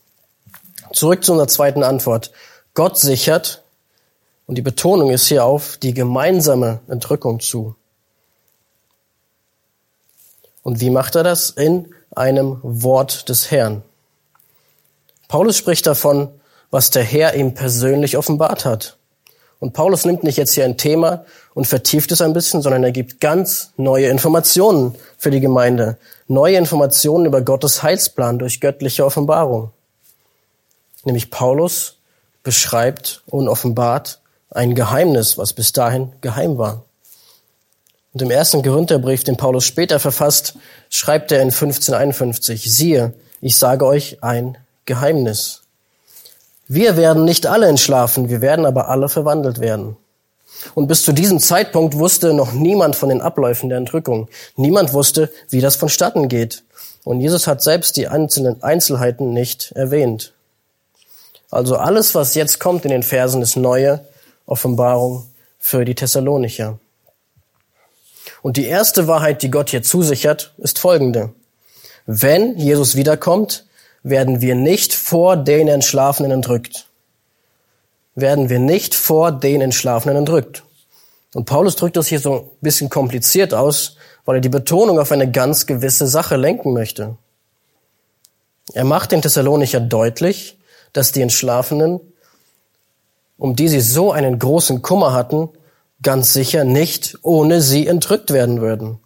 [0.93, 2.31] Zurück zu unserer zweiten Antwort.
[2.75, 3.65] Gott sichert,
[4.47, 7.75] und die Betonung ist hier auf die gemeinsame Entrückung zu.
[10.63, 11.51] Und wie macht er das?
[11.51, 13.83] In einem Wort des Herrn.
[15.27, 16.31] Paulus spricht davon,
[16.71, 18.97] was der Herr ihm persönlich offenbart hat.
[19.59, 21.25] Und Paulus nimmt nicht jetzt hier ein Thema
[21.55, 25.97] und vertieft es ein bisschen, sondern er gibt ganz neue Informationen für die Gemeinde.
[26.29, 29.71] Neue Informationen über Gottes Heilsplan durch göttliche Offenbarung.
[31.05, 31.97] Nämlich Paulus
[32.43, 36.85] beschreibt und offenbart ein Geheimnis, was bis dahin geheim war.
[38.13, 40.55] Und im ersten Korintherbrief, den Paulus später verfasst,
[40.89, 45.66] schreibt er in 1551, siehe, ich sage euch ein Geheimnis.
[46.69, 49.97] Wir werden nicht alle entschlafen, wir werden aber alle verwandelt werden.
[50.75, 54.29] Und bis zu diesem Zeitpunkt wusste noch niemand von den Abläufen der Entrückung.
[54.57, 56.65] Niemand wusste, wie das vonstatten geht.
[57.05, 60.33] Und Jesus hat selbst die einzelnen Einzelheiten nicht erwähnt.
[61.51, 64.01] Also alles, was jetzt kommt in den Versen, ist neue
[64.47, 65.27] Offenbarung
[65.59, 66.79] für die Thessalonicher.
[68.43, 71.33] Und die erste Wahrheit, die Gott hier zusichert, ist folgende.
[72.07, 73.65] Wenn Jesus wiederkommt,
[74.09, 76.87] werden wir nicht vor den Entschlafenen entrückt.
[78.15, 80.63] Werden wir nicht vor den Entschlafenen entrückt.
[81.35, 85.11] Und Paulus drückt das hier so ein bisschen kompliziert aus, weil er die Betonung auf
[85.11, 87.17] eine ganz gewisse Sache lenken möchte.
[88.75, 90.57] Er macht den Thessalonicher deutlich,
[90.93, 91.99] dass die Entschlafenen,
[93.39, 95.49] um die sie so einen großen Kummer hatten,
[96.01, 99.01] ganz sicher nicht ohne sie entrückt werden würden,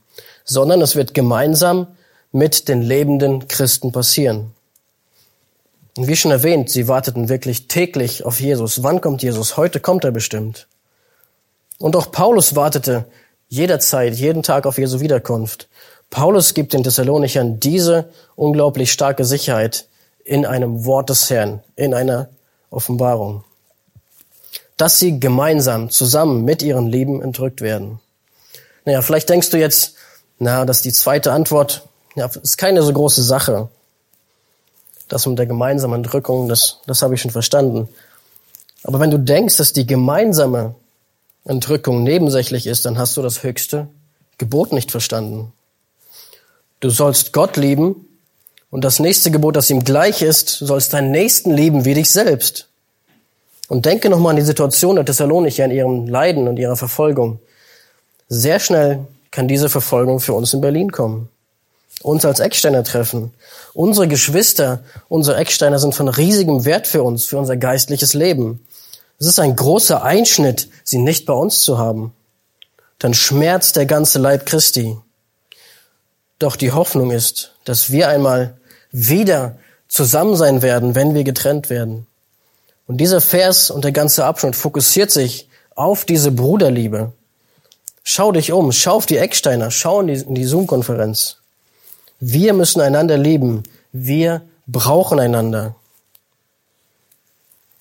[0.44, 1.86] sondern es wird gemeinsam
[2.32, 4.52] mit den lebenden Christen passieren.
[6.00, 8.82] Und wie schon erwähnt, sie warteten wirklich täglich auf Jesus.
[8.82, 9.58] Wann kommt Jesus?
[9.58, 10.66] Heute kommt er bestimmt.
[11.78, 13.04] Und auch Paulus wartete
[13.48, 15.68] jederzeit, jeden Tag auf Jesu Wiederkunft.
[16.08, 19.88] Paulus gibt den Thessalonichern diese unglaublich starke Sicherheit
[20.24, 22.30] in einem Wort des Herrn, in einer
[22.70, 23.44] Offenbarung,
[24.78, 28.00] dass sie gemeinsam zusammen mit ihren Lieben entrückt werden.
[28.86, 29.96] Naja, vielleicht denkst du jetzt,
[30.38, 33.68] na, dass die zweite Antwort, ja, ist keine so große Sache.
[35.10, 37.88] Das mit der gemeinsamen Entrückung, das, das habe ich schon verstanden.
[38.84, 40.76] Aber wenn du denkst, dass die gemeinsame
[41.44, 43.88] Entrückung nebensächlich ist, dann hast du das höchste
[44.38, 45.52] Gebot nicht verstanden.
[46.78, 48.06] Du sollst Gott lieben
[48.70, 52.68] und das nächste Gebot, das ihm gleich ist, sollst deinen Nächsten lieben wie dich selbst.
[53.68, 57.40] Und denke nochmal an die Situation der Thessalonicher in ihrem Leiden und ihrer Verfolgung.
[58.28, 61.28] Sehr schnell kann diese Verfolgung für uns in Berlin kommen.
[62.02, 63.32] Uns als Ecksteiner treffen.
[63.74, 68.64] Unsere Geschwister, unsere Ecksteiner sind von riesigem Wert für uns, für unser geistliches Leben.
[69.18, 72.14] Es ist ein großer Einschnitt, sie nicht bei uns zu haben.
[72.98, 74.96] Dann schmerzt der ganze Leib Christi.
[76.38, 78.56] Doch die Hoffnung ist, dass wir einmal
[78.92, 79.56] wieder
[79.88, 82.06] zusammen sein werden, wenn wir getrennt werden.
[82.86, 87.12] Und dieser Vers und der ganze Abschnitt fokussiert sich auf diese Bruderliebe.
[88.02, 91.39] Schau dich um, schau auf die Ecksteiner, schau in die, die Zoom-Konferenz.
[92.20, 93.62] Wir müssen einander lieben.
[93.92, 95.74] Wir brauchen einander.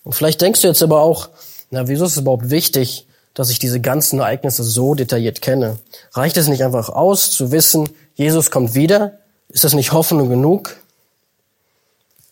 [0.03, 1.29] Und vielleicht denkst du jetzt aber auch,
[1.69, 5.77] na, wieso ist es überhaupt wichtig, dass ich diese ganzen Ereignisse so detailliert kenne?
[6.13, 9.19] Reicht es nicht einfach aus, zu wissen, Jesus kommt wieder?
[9.49, 10.77] Ist das nicht Hoffnung genug?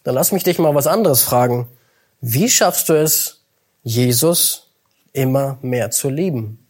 [0.03, 1.67] Dann lass mich dich mal was anderes fragen.
[2.21, 3.41] Wie schaffst du es,
[3.83, 4.67] Jesus
[5.13, 6.65] immer mehr zu lieben?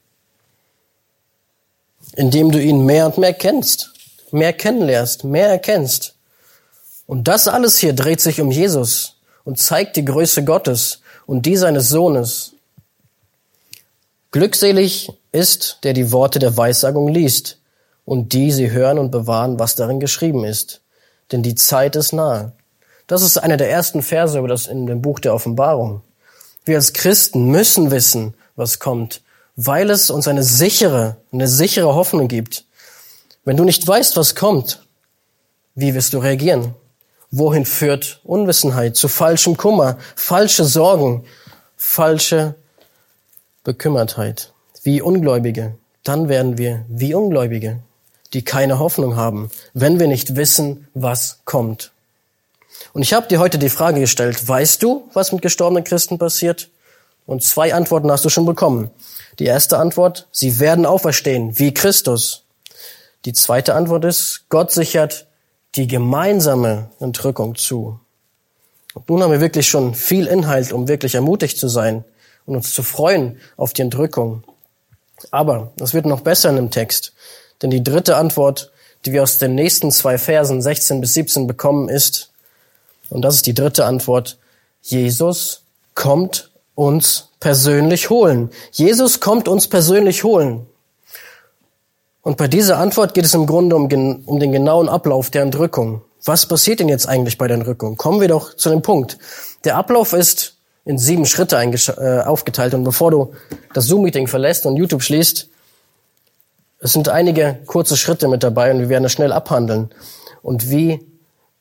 [2.15, 3.93] Indem du ihn mehr und mehr kennst,
[4.31, 6.15] mehr kennenlernst, mehr erkennst.
[7.05, 11.57] Und das alles hier dreht sich um Jesus und zeigt die Größe Gottes und die
[11.57, 12.53] seines Sohnes.
[14.31, 17.59] Glückselig ist, der die Worte der Weissagung liest
[18.03, 20.81] und die sie hören und bewahren, was darin geschrieben ist.
[21.31, 22.51] Denn die Zeit ist nahe.
[23.07, 26.01] Das ist einer der ersten Verse über das in dem Buch der Offenbarung.
[26.65, 29.21] Wir als Christen müssen wissen, was kommt,
[29.55, 32.65] weil es uns eine sichere, eine sichere Hoffnung gibt.
[33.47, 34.83] Wenn du nicht weißt, was kommt,
[35.73, 36.75] wie wirst du reagieren?
[37.31, 38.97] Wohin führt Unwissenheit?
[38.97, 41.23] Zu falschem Kummer, falsche Sorgen,
[41.77, 42.55] falsche
[43.63, 44.51] Bekümmertheit.
[44.83, 45.77] Wie Ungläubige.
[46.03, 47.79] Dann werden wir wie Ungläubige,
[48.33, 51.93] die keine Hoffnung haben, wenn wir nicht wissen, was kommt.
[52.91, 56.69] Und ich habe dir heute die Frage gestellt, weißt du, was mit gestorbenen Christen passiert?
[57.25, 58.91] Und zwei Antworten hast du schon bekommen.
[59.39, 62.43] Die erste Antwort, sie werden auferstehen, wie Christus.
[63.25, 65.27] Die zweite Antwort ist, Gott sichert
[65.75, 67.99] die gemeinsame Entrückung zu.
[68.93, 72.03] Und nun haben wir wirklich schon viel Inhalt, um wirklich ermutigt zu sein
[72.45, 74.43] und uns zu freuen auf die Entrückung.
[75.31, 77.13] Aber es wird noch besser in dem Text,
[77.61, 78.71] denn die dritte Antwort,
[79.05, 82.31] die wir aus den nächsten zwei Versen 16 bis 17 bekommen, ist,
[83.09, 84.37] und das ist die dritte Antwort,
[84.81, 88.51] Jesus kommt uns persönlich holen.
[88.71, 90.67] Jesus kommt uns persönlich holen.
[92.27, 93.83] Und bei dieser Antwort geht es im Grunde um,
[94.25, 96.01] um den genauen Ablauf der Entrückung.
[96.25, 97.95] Was passiert denn jetzt eigentlich bei der Entrückung?
[97.95, 99.17] Kommen wir doch zu dem Punkt.
[99.63, 102.73] Der Ablauf ist in sieben Schritte äh, aufgeteilt.
[102.73, 103.31] Und bevor du
[103.73, 105.47] das Zoom-Meeting verlässt und YouTube schließt,
[106.81, 109.89] es sind einige kurze Schritte mit dabei und wir werden es schnell abhandeln.
[110.41, 110.99] Und wie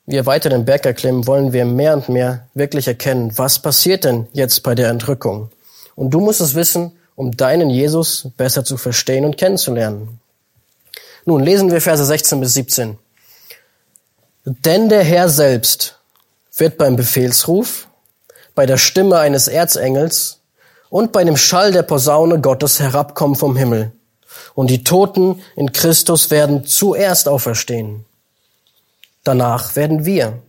[0.05, 4.27] wir weiter den Berg erklimmen, wollen wir mehr und mehr wirklich erkennen, was passiert denn
[4.33, 5.51] jetzt bei der Entrückung.
[5.95, 10.19] Und du musst es wissen, um deinen Jesus besser zu verstehen und kennenzulernen.
[11.29, 12.99] Nun lesen wir Verse 16 bis 17.
[14.45, 15.99] Denn der Herr selbst
[16.57, 17.89] wird beim Befehlsruf,
[18.55, 20.41] bei der Stimme eines Erzengels
[20.89, 23.91] und bei dem Schall der Posaune Gottes herabkommen vom Himmel.
[24.55, 28.05] Und die Toten in Christus werden zuerst auferstehen.
[29.25, 30.41] Danach werden wir,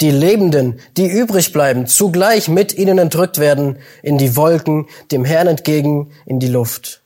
[0.00, 5.46] die Lebenden, die übrig bleiben, zugleich mit ihnen entrückt werden in die Wolken, dem Herrn
[5.46, 7.02] entgegen in die Luft.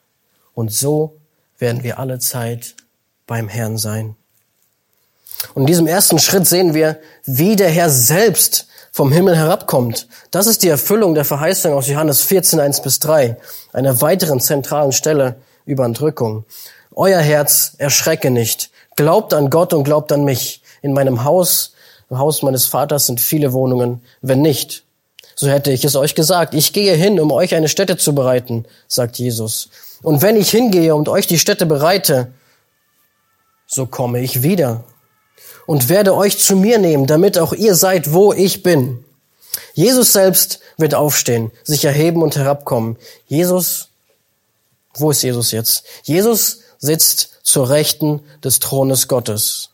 [0.54, 1.18] Und so
[1.59, 2.76] werden wir alle Zeit
[3.30, 4.16] beim Herrn sein.
[5.54, 10.08] Und in diesem ersten Schritt sehen wir, wie der Herr selbst vom Himmel herabkommt.
[10.32, 13.36] Das ist die Erfüllung der Verheißung aus Johannes 14, 1 bis 3,
[13.72, 16.44] einer weiteren zentralen Stelle über Entrückung.
[16.90, 18.70] Euer Herz erschrecke nicht.
[18.96, 20.62] Glaubt an Gott und glaubt an mich.
[20.82, 21.74] In meinem Haus,
[22.10, 24.02] im Haus meines Vaters sind viele Wohnungen.
[24.22, 24.82] Wenn nicht,
[25.36, 26.52] so hätte ich es euch gesagt.
[26.52, 29.68] Ich gehe hin, um euch eine Stätte zu bereiten, sagt Jesus.
[30.02, 32.32] Und wenn ich hingehe und euch die Städte bereite,
[33.70, 34.83] so komme ich wieder
[35.64, 39.04] und werde euch zu mir nehmen, damit auch ihr seid, wo ich bin.
[39.74, 42.96] Jesus selbst wird aufstehen, sich erheben und herabkommen.
[43.26, 43.88] Jesus,
[44.94, 45.85] wo ist Jesus jetzt?
[46.02, 49.70] Jesus sitzt zur Rechten des Thrones Gottes.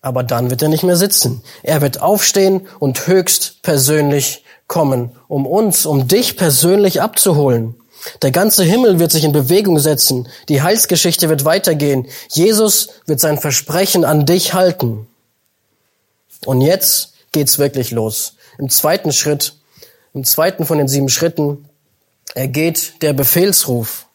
[0.00, 1.42] Aber dann wird er nicht mehr sitzen.
[1.62, 7.76] Er wird aufstehen und höchst persönlich kommen, um uns, um dich persönlich abzuholen.
[8.22, 10.28] Der ganze Himmel wird sich in Bewegung setzen.
[10.48, 12.06] Die Heilsgeschichte wird weitergehen.
[12.30, 15.06] Jesus wird sein Versprechen an dich halten.
[16.44, 18.34] Und jetzt geht's wirklich los.
[18.58, 19.54] Im zweiten Schritt,
[20.12, 21.68] im zweiten von den sieben Schritten,
[22.34, 24.06] ergeht der Befehlsruf.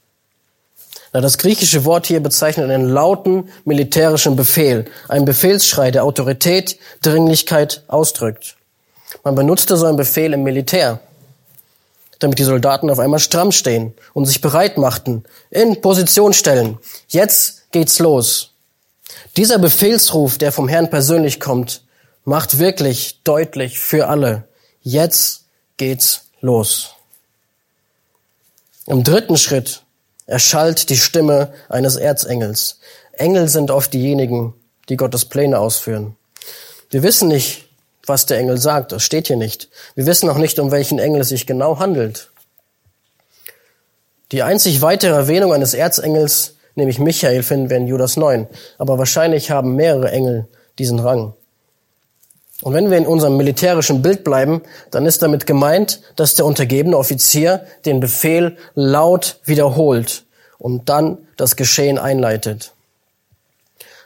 [1.11, 7.83] Na, das griechische Wort hier bezeichnet einen lauten militärischen Befehl, einen Befehlsschrei, der Autorität, Dringlichkeit
[7.87, 8.55] ausdrückt.
[9.23, 10.99] Man benutzte so einen Befehl im Militär,
[12.19, 16.77] damit die Soldaten auf einmal stramm stehen und sich bereit machten, in Position stellen.
[17.07, 18.51] Jetzt geht's los.
[19.37, 21.83] Dieser Befehlsruf, der vom Herrn persönlich kommt,
[22.25, 24.47] macht wirklich deutlich für alle,
[24.81, 25.45] jetzt
[25.77, 26.95] geht's los.
[28.85, 29.83] Im dritten Schritt
[30.25, 32.79] erschallt die Stimme eines Erzengels.
[33.13, 34.53] Engel sind oft diejenigen,
[34.89, 36.15] die Gottes Pläne ausführen.
[36.89, 37.68] Wir wissen nicht,
[38.09, 39.69] was der Engel sagt, das steht hier nicht.
[39.95, 42.29] Wir wissen auch nicht, um welchen Engel es sich genau handelt.
[44.31, 48.47] Die einzig weitere Erwähnung eines Erzengels, nämlich Michael, finden wir in Judas 9.
[48.77, 51.33] Aber wahrscheinlich haben mehrere Engel diesen Rang.
[52.61, 56.97] Und wenn wir in unserem militärischen Bild bleiben, dann ist damit gemeint, dass der untergebene
[56.97, 60.25] Offizier den Befehl laut wiederholt
[60.57, 62.73] und dann das Geschehen einleitet.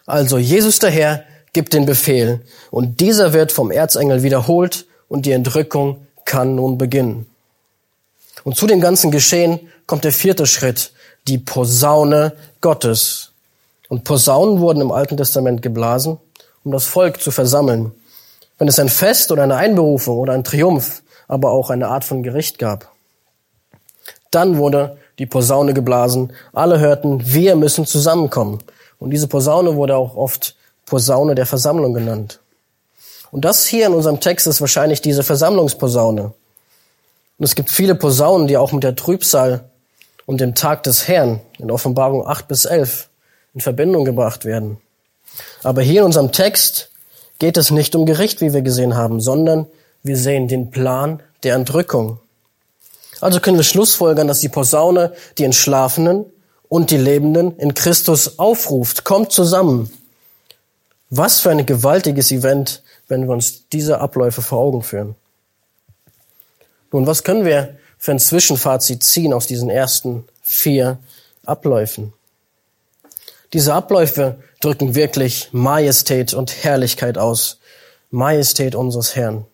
[0.06, 6.06] Also Jesus daher gibt den Befehl und dieser wird vom Erzengel wiederholt und die Entrückung
[6.26, 7.28] kann nun beginnen.
[8.44, 10.92] Und zu dem ganzen Geschehen kommt der vierte Schritt,
[11.28, 13.32] die Posaune Gottes.
[13.88, 16.18] Und Posaunen wurden im Alten Testament geblasen,
[16.64, 17.94] um das Volk zu versammeln
[18.58, 22.24] wenn es ein Fest oder eine Einberufung oder ein Triumph, aber auch eine Art von
[22.24, 22.92] Gericht gab.
[24.32, 26.34] Dann wurde die Posaune geblasen.
[26.54, 28.60] Alle hörten, wir müssen zusammenkommen.
[29.00, 30.56] Und diese Posaune wurde auch oft
[30.94, 32.40] Posaune der Versammlung genannt.
[33.32, 36.26] Und das hier in unserem Text ist wahrscheinlich diese Versammlungsposaune.
[36.26, 39.64] Und es gibt viele Posaunen, die auch mit der Trübsal
[40.28, 43.10] und dem Tag des Herrn in Offenbarung 8 bis 11
[43.56, 44.78] in Verbindung gebracht werden.
[45.64, 46.92] Aber hier in unserem Text
[47.40, 49.66] geht es nicht um Gericht, wie wir gesehen haben, sondern
[50.04, 52.20] wir sehen den Plan der Entrückung.
[53.20, 56.26] Also können wir schlussfolgern, dass die Posaune die Entschlafenen
[56.70, 59.06] und die Lebenden in Christus aufruft.
[59.06, 59.90] Kommt zusammen.
[61.16, 65.14] Was für ein gewaltiges Event, wenn wir uns diese Abläufe vor Augen führen.
[66.92, 70.98] Nun, was können wir für ein Zwischenfazit ziehen aus diesen ersten vier
[71.46, 72.14] Abläufen?
[73.54, 77.60] Diese Abläufe drücken wirklich Majestät und Herrlichkeit aus.
[78.10, 79.46] Majestät unseres Herrn.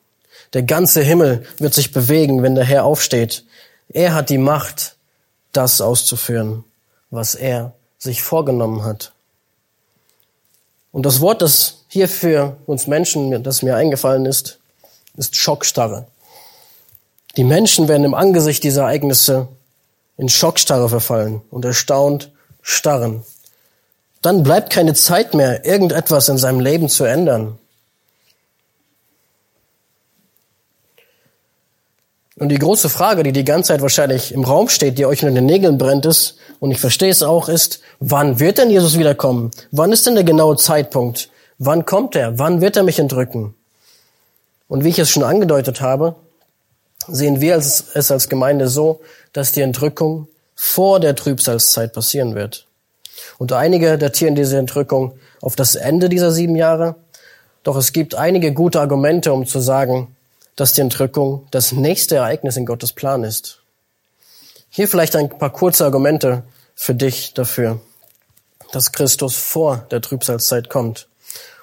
[0.53, 3.43] Der ganze Himmel wird sich bewegen, wenn der Herr aufsteht.
[3.89, 4.95] Er hat die Macht,
[5.51, 6.63] das auszuführen,
[7.09, 9.11] was er sich vorgenommen hat.
[10.91, 14.59] Und das Wort, das hier für uns Menschen, das mir eingefallen ist,
[15.17, 16.07] ist Schockstarre.
[17.37, 19.47] Die Menschen werden im Angesicht dieser Ereignisse
[20.17, 23.23] in Schockstarre verfallen und erstaunt starren.
[24.21, 27.57] Dann bleibt keine Zeit mehr, irgendetwas in seinem Leben zu ändern.
[32.39, 35.35] Und die große Frage, die die ganze Zeit wahrscheinlich im Raum steht, die euch in
[35.35, 39.51] den Nägeln brennt, ist, und ich verstehe es auch, ist, wann wird denn Jesus wiederkommen?
[39.71, 41.29] Wann ist denn der genaue Zeitpunkt?
[41.57, 42.39] Wann kommt er?
[42.39, 43.55] Wann wird er mich entrücken?
[44.69, 46.15] Und wie ich es schon angedeutet habe,
[47.07, 49.01] sehen wir es als Gemeinde so,
[49.33, 52.67] dass die Entrückung vor der Trübsalzeit passieren wird.
[53.37, 56.95] Und einige datieren diese Entrückung auf das Ende dieser sieben Jahre.
[57.63, 60.15] Doch es gibt einige gute Argumente, um zu sagen,
[60.59, 63.61] dass die Entrückung das nächste Ereignis in Gottes Plan ist.
[64.69, 66.43] Hier vielleicht ein paar kurze Argumente
[66.75, 67.79] für dich dafür,
[68.73, 71.07] dass Christus vor der Trübsalzeit kommt.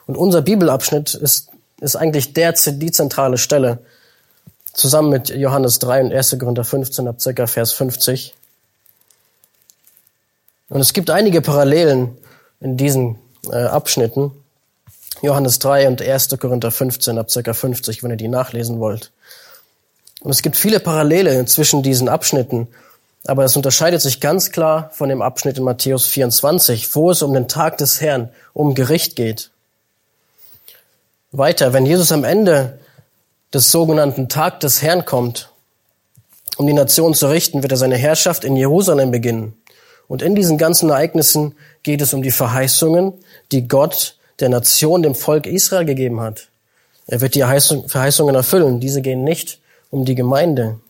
[0.06, 3.80] Und unser Bibelabschnitt ist, ist eigentlich der, die zentrale Stelle,
[4.72, 6.38] zusammen mit Johannes 3 und 1.
[6.38, 8.34] Korinther 15 ab circa Vers 50.
[10.70, 12.16] Und es gibt einige Parallelen
[12.60, 13.18] in diesen
[13.50, 14.32] äh, Abschnitten.
[15.22, 16.28] Johannes 3 und 1.
[16.38, 17.52] Korinther 15 ab ca.
[17.52, 19.12] 50, wenn ihr die nachlesen wollt.
[20.20, 22.68] Und es gibt viele Parallele zwischen diesen Abschnitten,
[23.26, 27.32] aber es unterscheidet sich ganz klar von dem Abschnitt in Matthäus 24, wo es um
[27.32, 29.50] den Tag des Herrn, um Gericht geht.
[31.32, 32.78] Weiter, wenn Jesus am Ende
[33.52, 35.50] des sogenannten Tag des Herrn kommt,
[36.56, 39.54] Um die Nation zu richten, wird er seine Herrschaft in Jerusalem beginnen.
[40.08, 43.12] Und in diesen ganzen Ereignissen geht es um die Verheißungen,
[43.52, 46.48] die Gott der Nation, dem Volk Israel gegeben hat.
[47.06, 48.80] Er wird die Verheißungen erfüllen.
[48.80, 49.60] Diese gehen nicht
[49.90, 50.80] um die Gemeinde.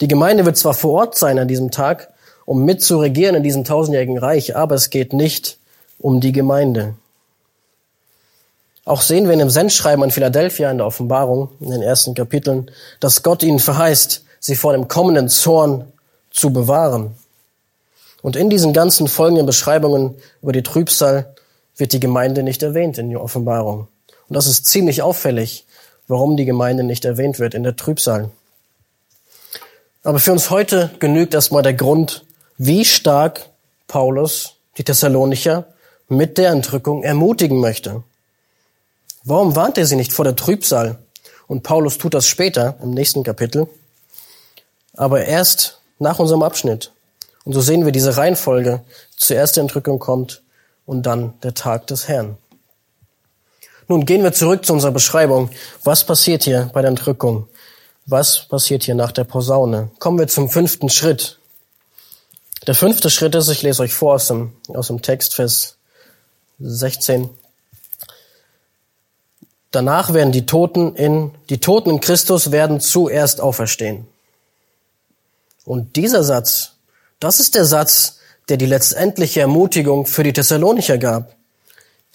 [0.00, 2.12] Die Gemeinde wird zwar vor Ort sein an diesem Tag,
[2.46, 5.58] um mitzuregieren in diesem tausendjährigen Reich, aber es geht nicht
[5.98, 6.94] um die Gemeinde.
[8.84, 12.70] Auch sehen wir in dem Sendschreiben an Philadelphia in der Offenbarung, in den ersten Kapiteln,
[12.98, 15.92] dass Gott ihnen verheißt, sie vor dem kommenden Zorn
[16.30, 17.14] zu bewahren.
[18.22, 21.34] Und in diesen ganzen folgenden Beschreibungen über die Trübsal
[21.80, 23.88] wird die Gemeinde nicht erwähnt in der Offenbarung.
[24.28, 25.64] Und das ist ziemlich auffällig,
[26.06, 28.30] warum die Gemeinde nicht erwähnt wird in der Trübsal.
[30.02, 32.24] Aber für uns heute genügt erstmal der Grund,
[32.58, 33.48] wie stark
[33.88, 35.66] Paulus die Thessalonicher
[36.08, 38.02] mit der Entrückung ermutigen möchte.
[39.24, 40.98] Warum warnt er sie nicht vor der Trübsal?
[41.46, 43.68] Und Paulus tut das später im nächsten Kapitel,
[44.94, 46.92] aber erst nach unserem Abschnitt.
[47.44, 48.82] Und so sehen wir diese Reihenfolge.
[49.16, 50.42] Zuerst die Entrückung kommt
[50.90, 52.36] und dann der Tag des Herrn.
[53.86, 55.48] Nun gehen wir zurück zu unserer Beschreibung.
[55.84, 57.46] Was passiert hier bei der Entrückung?
[58.06, 59.92] Was passiert hier nach der Posaune?
[60.00, 61.38] Kommen wir zum fünften Schritt.
[62.66, 65.76] Der fünfte Schritt ist, ich lese euch vor aus dem, aus dem Text, Vers
[66.58, 67.30] 16.
[69.70, 74.08] Danach werden die Toten in, die Toten in Christus werden zuerst auferstehen.
[75.64, 76.72] Und dieser Satz,
[77.20, 78.19] das ist der Satz,
[78.50, 81.36] der die letztendliche Ermutigung für die Thessalonicher gab.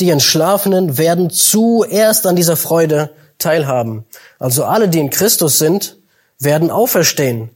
[0.01, 4.05] Die Entschlafenen werden zuerst an dieser Freude teilhaben.
[4.37, 5.97] Also alle, die in Christus sind,
[6.37, 7.49] werden auferstehen.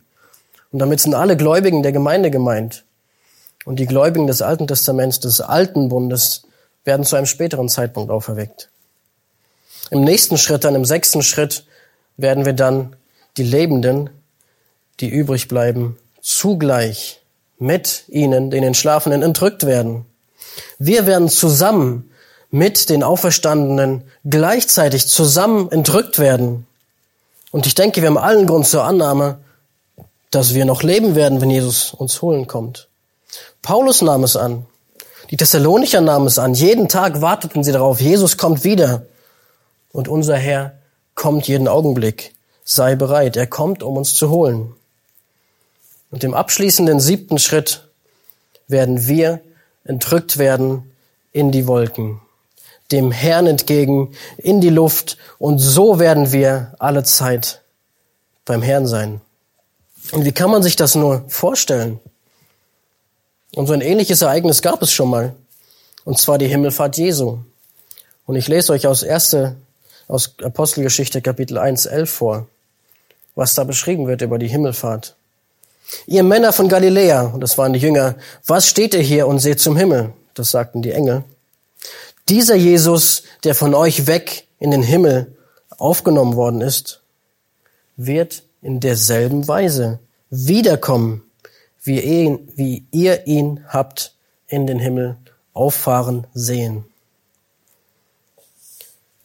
[0.71, 2.85] Und damit sind alle Gläubigen der Gemeinde gemeint.
[3.65, 6.43] Und die Gläubigen des Alten Testaments, des Alten Bundes,
[6.85, 8.69] werden zu einem späteren Zeitpunkt auferweckt.
[9.91, 11.65] Im nächsten Schritt, dann im sechsten Schritt,
[12.15, 12.95] werden wir dann
[13.35, 14.09] die Lebenden,
[15.01, 17.18] die übrig bleiben, zugleich
[17.59, 20.05] mit ihnen, den Entschlafenen, entrückt werden.
[20.79, 22.09] Wir werden zusammen
[22.51, 26.65] mit den Auferstandenen gleichzeitig zusammen entrückt werden.
[27.51, 29.39] Und ich denke, wir haben allen Grund zur Annahme,
[30.31, 32.87] dass wir noch leben werden, wenn Jesus uns holen kommt.
[33.61, 34.65] Paulus nahm es an.
[35.29, 36.53] Die Thessalonicher nahmen es an.
[36.53, 39.03] Jeden Tag warteten sie darauf, Jesus kommt wieder.
[39.91, 40.73] Und unser Herr
[41.15, 42.33] kommt jeden Augenblick.
[42.63, 43.35] Sei bereit.
[43.35, 44.75] Er kommt, um uns zu holen.
[46.11, 47.87] Und im abschließenden siebten Schritt
[48.67, 49.41] werden wir
[49.83, 50.91] entrückt werden
[51.31, 52.21] in die Wolken,
[52.91, 57.61] dem Herrn entgegen, in die Luft, und so werden wir alle Zeit
[58.45, 59.21] beim Herrn sein.
[60.11, 61.99] Und wie kann man sich das nur vorstellen?
[63.55, 65.35] Und so ein ähnliches Ereignis gab es schon mal,
[66.05, 67.39] und zwar die Himmelfahrt Jesu.
[68.25, 69.55] Und ich lese euch aus erste,
[70.07, 72.47] aus Apostelgeschichte Kapitel 1, 11 vor,
[73.35, 75.15] was da beschrieben wird über die Himmelfahrt.
[76.05, 78.15] Ihr Männer von Galiläa, und das waren die Jünger,
[78.45, 80.13] was steht ihr hier und seht zum Himmel?
[80.33, 81.23] Das sagten die Engel.
[82.29, 85.35] Dieser Jesus, der von euch weg in den Himmel
[85.77, 87.01] aufgenommen worden ist,
[87.97, 91.23] wird in derselben Weise wiederkommen,
[91.81, 94.13] wie ihr ihn, wie ihr ihn habt
[94.47, 95.17] in den Himmel
[95.53, 96.85] auffahren sehen.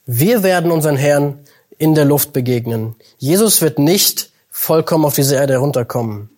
[0.07, 1.41] Wir werden unseren Herrn
[1.79, 2.95] in der Luft begegnen.
[3.19, 6.31] Jesus wird nicht vollkommen auf diese Erde herunterkommen.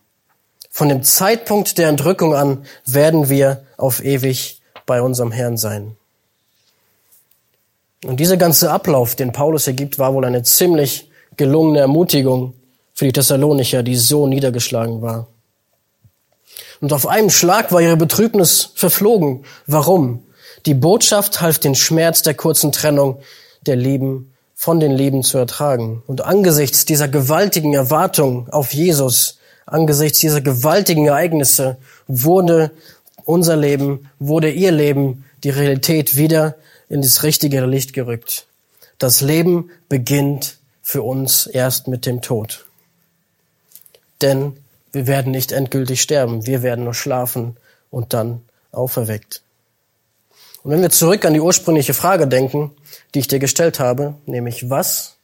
[0.77, 5.97] Von dem Zeitpunkt der Entrückung an werden wir auf ewig bei unserem Herrn sein.
[8.05, 12.53] Und dieser ganze Ablauf, den Paulus hier gibt, war wohl eine ziemlich gelungene Ermutigung
[12.93, 15.29] für die Thessalonicher, die so niedergeschlagen war.
[16.83, 19.47] Und auf einem Schlag war ihre Betrübnis verflogen.
[19.67, 20.25] Warum?
[20.67, 23.21] Die Botschaft half den Schmerz der kurzen Trennung
[23.63, 26.03] der Lieben von den Lieben zu ertragen.
[26.07, 32.71] Und angesichts dieser gewaltigen Erwartung auf Jesus angesichts dieser gewaltigen Ereignisse wurde
[33.25, 36.57] unser Leben, wurde ihr Leben, die Realität wieder
[36.89, 38.47] in das richtige Licht gerückt.
[38.99, 42.65] Das Leben beginnt für uns erst mit dem Tod.
[44.23, 44.57] Denn
[44.93, 47.57] wir werden nicht endgültig sterben, wir werden nur schlafen
[47.91, 48.43] und dann
[48.73, 49.43] auferweckt.
[50.63, 52.73] Und wenn wir zurück an die ursprüngliche Frage denken,
[53.15, 55.17] die ich dir gestellt habe, nämlich was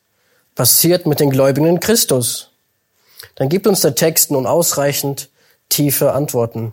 [0.54, 2.51] passiert mit den Gläubigen in Christus?
[3.34, 5.30] Dann gibt uns der Text nun ausreichend
[5.68, 6.72] tiefe Antworten.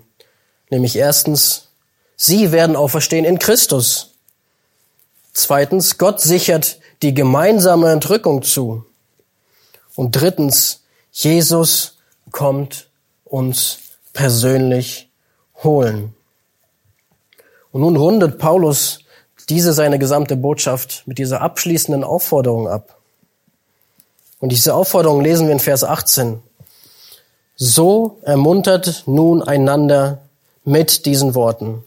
[0.69, 1.69] Nämlich erstens,
[2.15, 4.15] sie werden auferstehen in Christus.
[5.33, 8.85] Zweitens, Gott sichert die gemeinsame Entrückung zu.
[9.95, 11.97] Und drittens, Jesus
[12.31, 12.89] kommt
[13.25, 13.79] uns
[14.13, 15.09] persönlich
[15.63, 16.13] holen.
[17.71, 18.99] Und nun rundet Paulus
[19.49, 22.98] diese seine gesamte Botschaft mit dieser abschließenden Aufforderung ab.
[24.39, 26.41] Und diese Aufforderung lesen wir in Vers 18.
[27.55, 30.19] So ermuntert nun einander
[30.63, 31.83] mit diesen Worten.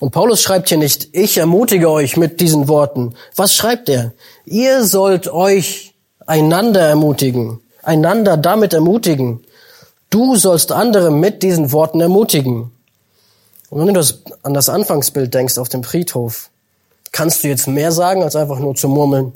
[0.00, 3.14] Und Paulus schreibt hier nicht, ich ermutige euch mit diesen Worten.
[3.36, 4.12] Was schreibt er?
[4.46, 5.94] Ihr sollt euch
[6.26, 9.44] einander ermutigen, einander damit ermutigen.
[10.08, 12.72] Du sollst andere mit diesen Worten ermutigen.
[13.68, 14.02] Und wenn du
[14.42, 16.50] an das Anfangsbild denkst auf dem Friedhof,
[17.12, 19.32] kannst du jetzt mehr sagen, als einfach nur zu murmeln,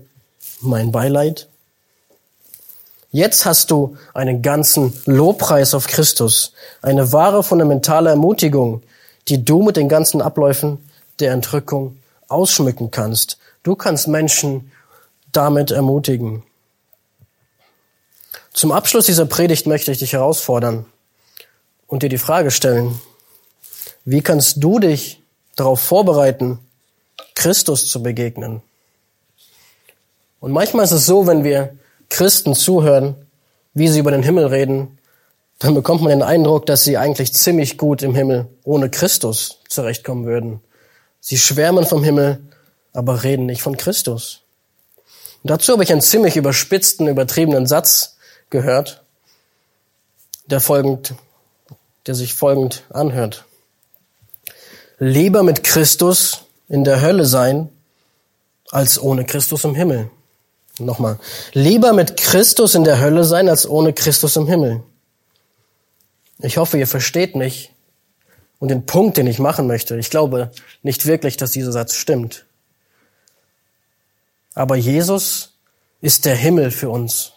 [0.60, 1.48] mein Beileid?
[3.14, 6.52] Jetzt hast du einen ganzen Lobpreis auf Christus,
[6.82, 8.82] eine wahre fundamentale Ermutigung,
[9.28, 10.78] die du mit den ganzen Abläufen
[11.20, 11.96] der Entrückung
[12.26, 13.38] ausschmücken kannst.
[13.62, 14.72] Du kannst Menschen
[15.30, 16.42] damit ermutigen.
[18.52, 20.84] Zum Abschluss dieser Predigt möchte ich dich herausfordern
[21.86, 23.00] und dir die Frage stellen,
[24.04, 25.22] wie kannst du dich
[25.54, 26.58] darauf vorbereiten,
[27.36, 28.60] Christus zu begegnen?
[30.40, 31.76] Und manchmal ist es so, wenn wir
[32.14, 33.16] Christen zuhören,
[33.72, 34.98] wie sie über den Himmel reden,
[35.58, 40.24] dann bekommt man den Eindruck, dass sie eigentlich ziemlich gut im Himmel ohne Christus zurechtkommen
[40.24, 40.60] würden.
[41.20, 42.40] Sie schwärmen vom Himmel,
[42.92, 44.42] aber reden nicht von Christus.
[45.42, 48.16] Und dazu habe ich einen ziemlich überspitzten, übertriebenen Satz
[48.48, 49.02] gehört,
[50.46, 51.14] der folgend,
[52.06, 53.44] der sich folgend anhört.
[55.00, 57.70] Lieber mit Christus in der Hölle sein,
[58.70, 60.10] als ohne Christus im Himmel.
[60.78, 61.18] Nochmal.
[61.52, 64.82] Lieber mit Christus in der Hölle sein, als ohne Christus im Himmel.
[66.40, 67.72] Ich hoffe, ihr versteht mich
[68.58, 69.96] und den Punkt, den ich machen möchte.
[69.98, 70.50] Ich glaube
[70.82, 72.44] nicht wirklich, dass dieser Satz stimmt.
[74.54, 75.52] Aber Jesus
[76.00, 77.32] ist der Himmel für uns.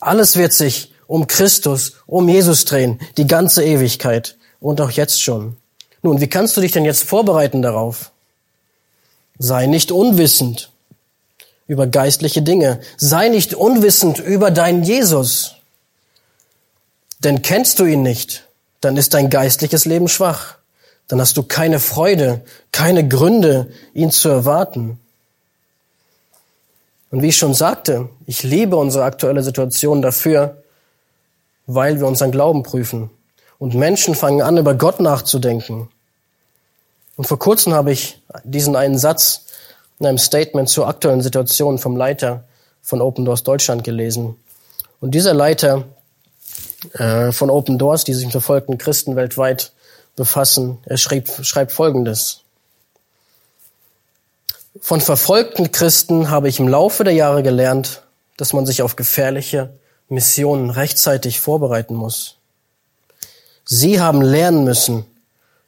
[0.00, 5.56] Alles wird sich um Christus, um Jesus drehen, die ganze Ewigkeit und auch jetzt schon.
[6.02, 8.12] Nun, wie kannst du dich denn jetzt vorbereiten darauf?
[9.38, 10.70] Sei nicht unwissend
[11.66, 12.80] über geistliche Dinge.
[12.96, 15.56] Sei nicht unwissend über deinen Jesus.
[17.20, 18.46] Denn kennst du ihn nicht,
[18.80, 20.56] dann ist dein geistliches Leben schwach.
[21.08, 22.42] Dann hast du keine Freude,
[22.72, 24.98] keine Gründe, ihn zu erwarten.
[27.10, 30.62] Und wie ich schon sagte, ich liebe unsere aktuelle Situation dafür,
[31.66, 33.10] weil wir unseren Glauben prüfen.
[33.58, 35.88] Und Menschen fangen an, über Gott nachzudenken.
[37.16, 39.43] Und vor kurzem habe ich diesen einen Satz
[39.98, 42.44] in einem Statement zur aktuellen Situation vom Leiter
[42.82, 44.36] von Open Doors Deutschland gelesen.
[45.00, 45.84] Und dieser Leiter
[46.94, 49.72] äh, von Open Doors, die sich mit verfolgten Christen weltweit
[50.16, 52.40] befassen, er schreibt, schreibt Folgendes.
[54.80, 58.02] Von verfolgten Christen habe ich im Laufe der Jahre gelernt,
[58.36, 59.72] dass man sich auf gefährliche
[60.08, 62.36] Missionen rechtzeitig vorbereiten muss.
[63.64, 65.06] Sie haben lernen müssen,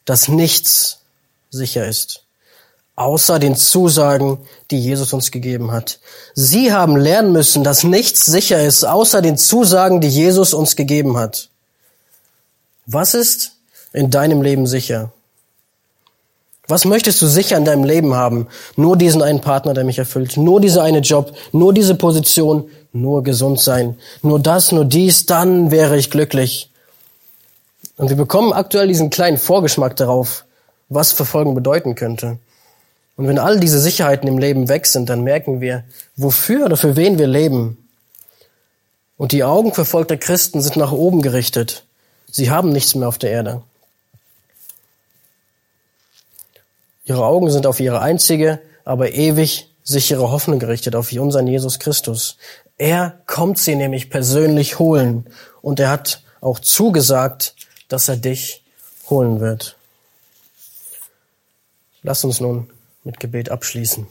[0.05, 1.01] dass nichts
[1.51, 2.26] sicher ist
[2.97, 4.39] außer den Zusagen,
[4.71, 6.01] die Jesus uns gegeben hat.
[6.35, 11.19] Sie haben lernen müssen, dass nichts sicher ist, außer den Zusagen, die Jesus uns gegeben
[11.19, 11.51] hat.
[12.87, 13.53] Was ist
[13.93, 15.13] in deinem Leben sicher?
[16.69, 18.49] Was möchtest du sicher in deinem Leben haben?
[18.75, 23.23] Nur diesen einen Partner, der mich erfüllt, nur dieser eine Job, nur diese Position, nur
[23.23, 26.71] gesund sein, nur das, nur dies, dann wäre ich glücklich.
[27.97, 30.45] Und wir bekommen aktuell diesen kleinen Vorgeschmack darauf,
[30.89, 32.39] was Verfolgen bedeuten könnte.
[33.17, 35.85] Und wenn all diese Sicherheiten im Leben weg sind, dann merken wir,
[36.17, 37.89] wofür oder für wen wir leben.
[39.17, 41.85] Und die Augen verfolgter Christen sind nach oben gerichtet.
[42.31, 43.63] Sie haben nichts mehr auf der Erde.
[47.07, 52.37] Ihre Augen sind auf ihre einzige, aber ewig sichere Hoffnung gerichtet, auf unseren Jesus Christus.
[52.77, 55.27] Er kommt sie nämlich persönlich holen.
[55.63, 57.55] Und er hat auch zugesagt,
[57.89, 58.63] dass er dich
[59.09, 59.77] holen wird.
[62.03, 62.69] Lass uns nun
[63.07, 64.07] mit Gebet abschließen.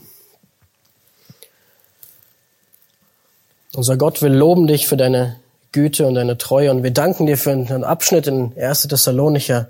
[3.76, 5.36] Unser Gott, wir loben dich für deine
[5.74, 8.84] Güte und deine Treue und wir danken dir für einen Abschnitt in 1.
[8.88, 9.68] Thessalonicher,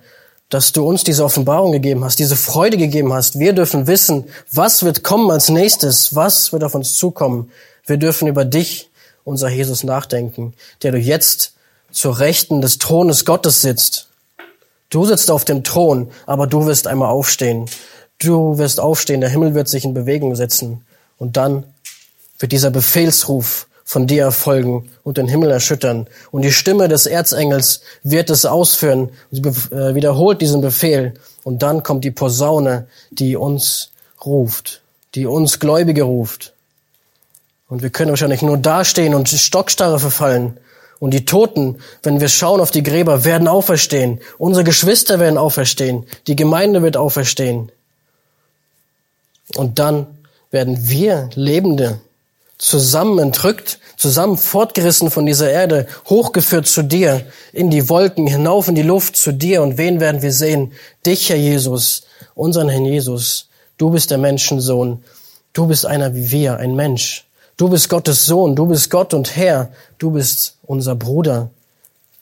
[0.50, 3.40] dass du uns diese Offenbarung gegeben hast, diese Freude gegeben hast.
[3.40, 7.52] Wir dürfen wissen, was wird kommen als nächstes, was wird auf uns zukommen.
[7.88, 8.92] Wir dürfen über dich,
[9.24, 10.54] unser Jesus, nachdenken,
[10.84, 11.54] der du jetzt
[11.92, 14.10] zur Rechten des Thrones Gottes sitzt.
[14.92, 17.68] Du sitzt auf dem Thron, aber du wirst einmal aufstehen
[18.20, 20.86] Du wirst aufstehen, der Himmel wird sich in Bewegung setzen
[21.18, 21.64] und dann
[22.40, 26.08] wird dieser Befehlsruf von dir erfolgen und den Himmel erschüttern.
[26.32, 29.12] Und die Stimme des Erzengels wird es ausführen.
[29.30, 31.14] Sie äh, wiederholt diesen Befehl.
[31.44, 33.92] Und dann kommt die Posaune, die uns
[34.26, 34.82] ruft,
[35.14, 36.54] die uns Gläubige ruft.
[37.70, 40.58] Und wir können wahrscheinlich nur dastehen und Stockstarre verfallen.
[41.00, 44.20] Und die Toten, wenn wir schauen auf die Gräber, werden auferstehen.
[44.40, 46.06] Unsere Geschwister werden auferstehen.
[46.26, 47.72] Die Gemeinde wird auferstehen.
[49.56, 50.08] Und dann
[50.52, 52.00] werden wir Lebende
[52.58, 58.76] zusammen entrückt, zusammen fortgerissen von dieser Erde, hochgeführt zu dir, in die Wolken, hinauf in
[58.76, 59.62] die Luft zu dir.
[59.62, 60.72] Und wen werden wir sehen?
[61.06, 63.50] Dich, Herr Jesus, unseren Herrn Jesus.
[63.78, 65.04] Du bist der Menschensohn.
[65.54, 67.26] Du bist einer wie wir, ein Mensch.
[67.58, 68.56] Du bist Gottes Sohn.
[68.56, 69.70] Du bist Gott und Herr.
[69.98, 71.50] Du bist unser Bruder,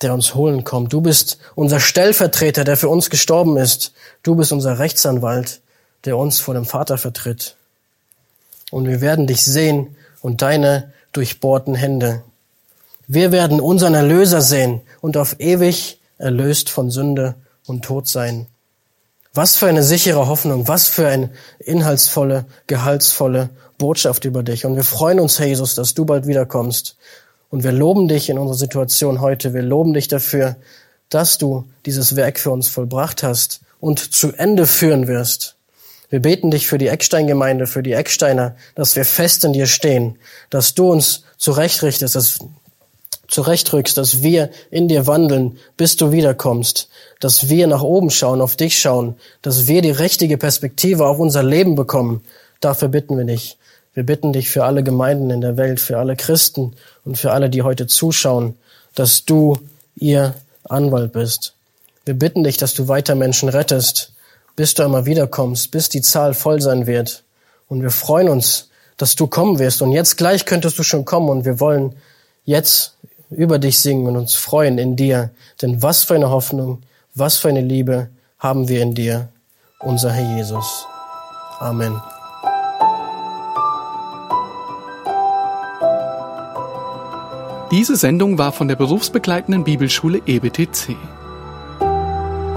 [0.02, 0.94] der uns holen kommt.
[0.94, 3.94] Du bist unser Stellvertreter, der für uns gestorben ist.
[4.22, 5.62] Du bist unser Rechtsanwalt,
[6.06, 7.56] der uns vor dem Vater vertritt.
[8.72, 12.24] Und wir werden dich sehen und deine durchbohrten Hände.
[13.08, 17.36] Wir werden unseren Erlöser sehen und auf ewig erlöst von Sünde
[17.68, 18.48] und Tod sein.
[19.34, 24.66] Was für eine sichere Hoffnung, was für eine inhaltsvolle, gehaltsvolle Botschaft über dich.
[24.66, 26.96] Und wir freuen uns, Herr Jesus, dass du bald wiederkommst.
[27.50, 29.54] Und wir loben dich in unserer Situation heute.
[29.54, 30.56] Wir loben dich dafür,
[31.10, 35.56] dass du dieses Werk für uns vollbracht hast und zu Ende führen wirst.
[36.14, 40.20] Wir beten dich für die Ecksteingemeinde, für die Ecksteiner, dass wir fest in dir stehen,
[40.52, 42.38] dass du uns zurechtrichtest, dass
[43.30, 46.88] zurechtrückst, dass wir in dir wandeln, bis du wiederkommst,
[47.20, 51.42] dass wir nach oben schauen, auf dich schauen, dass wir die richtige Perspektive auf unser
[51.42, 52.22] Leben bekommen.
[52.60, 53.58] Dafür bitten wir dich.
[53.96, 57.50] Wir bitten dich für alle Gemeinden in der Welt, für alle Christen und für alle,
[57.50, 58.56] die heute zuschauen,
[58.94, 59.58] dass du
[59.96, 61.56] ihr Anwalt bist.
[62.06, 64.13] Wir bitten dich, dass du weiter Menschen rettest,
[64.56, 67.24] bis du einmal wiederkommst, bis die Zahl voll sein wird.
[67.68, 69.82] Und wir freuen uns, dass du kommen wirst.
[69.82, 71.96] Und jetzt gleich könntest du schon kommen und wir wollen
[72.46, 72.96] jetzt
[73.30, 75.32] über dich singen und uns freuen in dir.
[75.62, 76.84] Denn was für eine Hoffnung,
[77.16, 79.30] was für eine Liebe haben wir in dir,
[79.80, 80.86] unser Herr Jesus.
[81.60, 82.00] Amen.
[87.72, 90.96] Diese Sendung war von der berufsbegleitenden Bibelschule EBTC.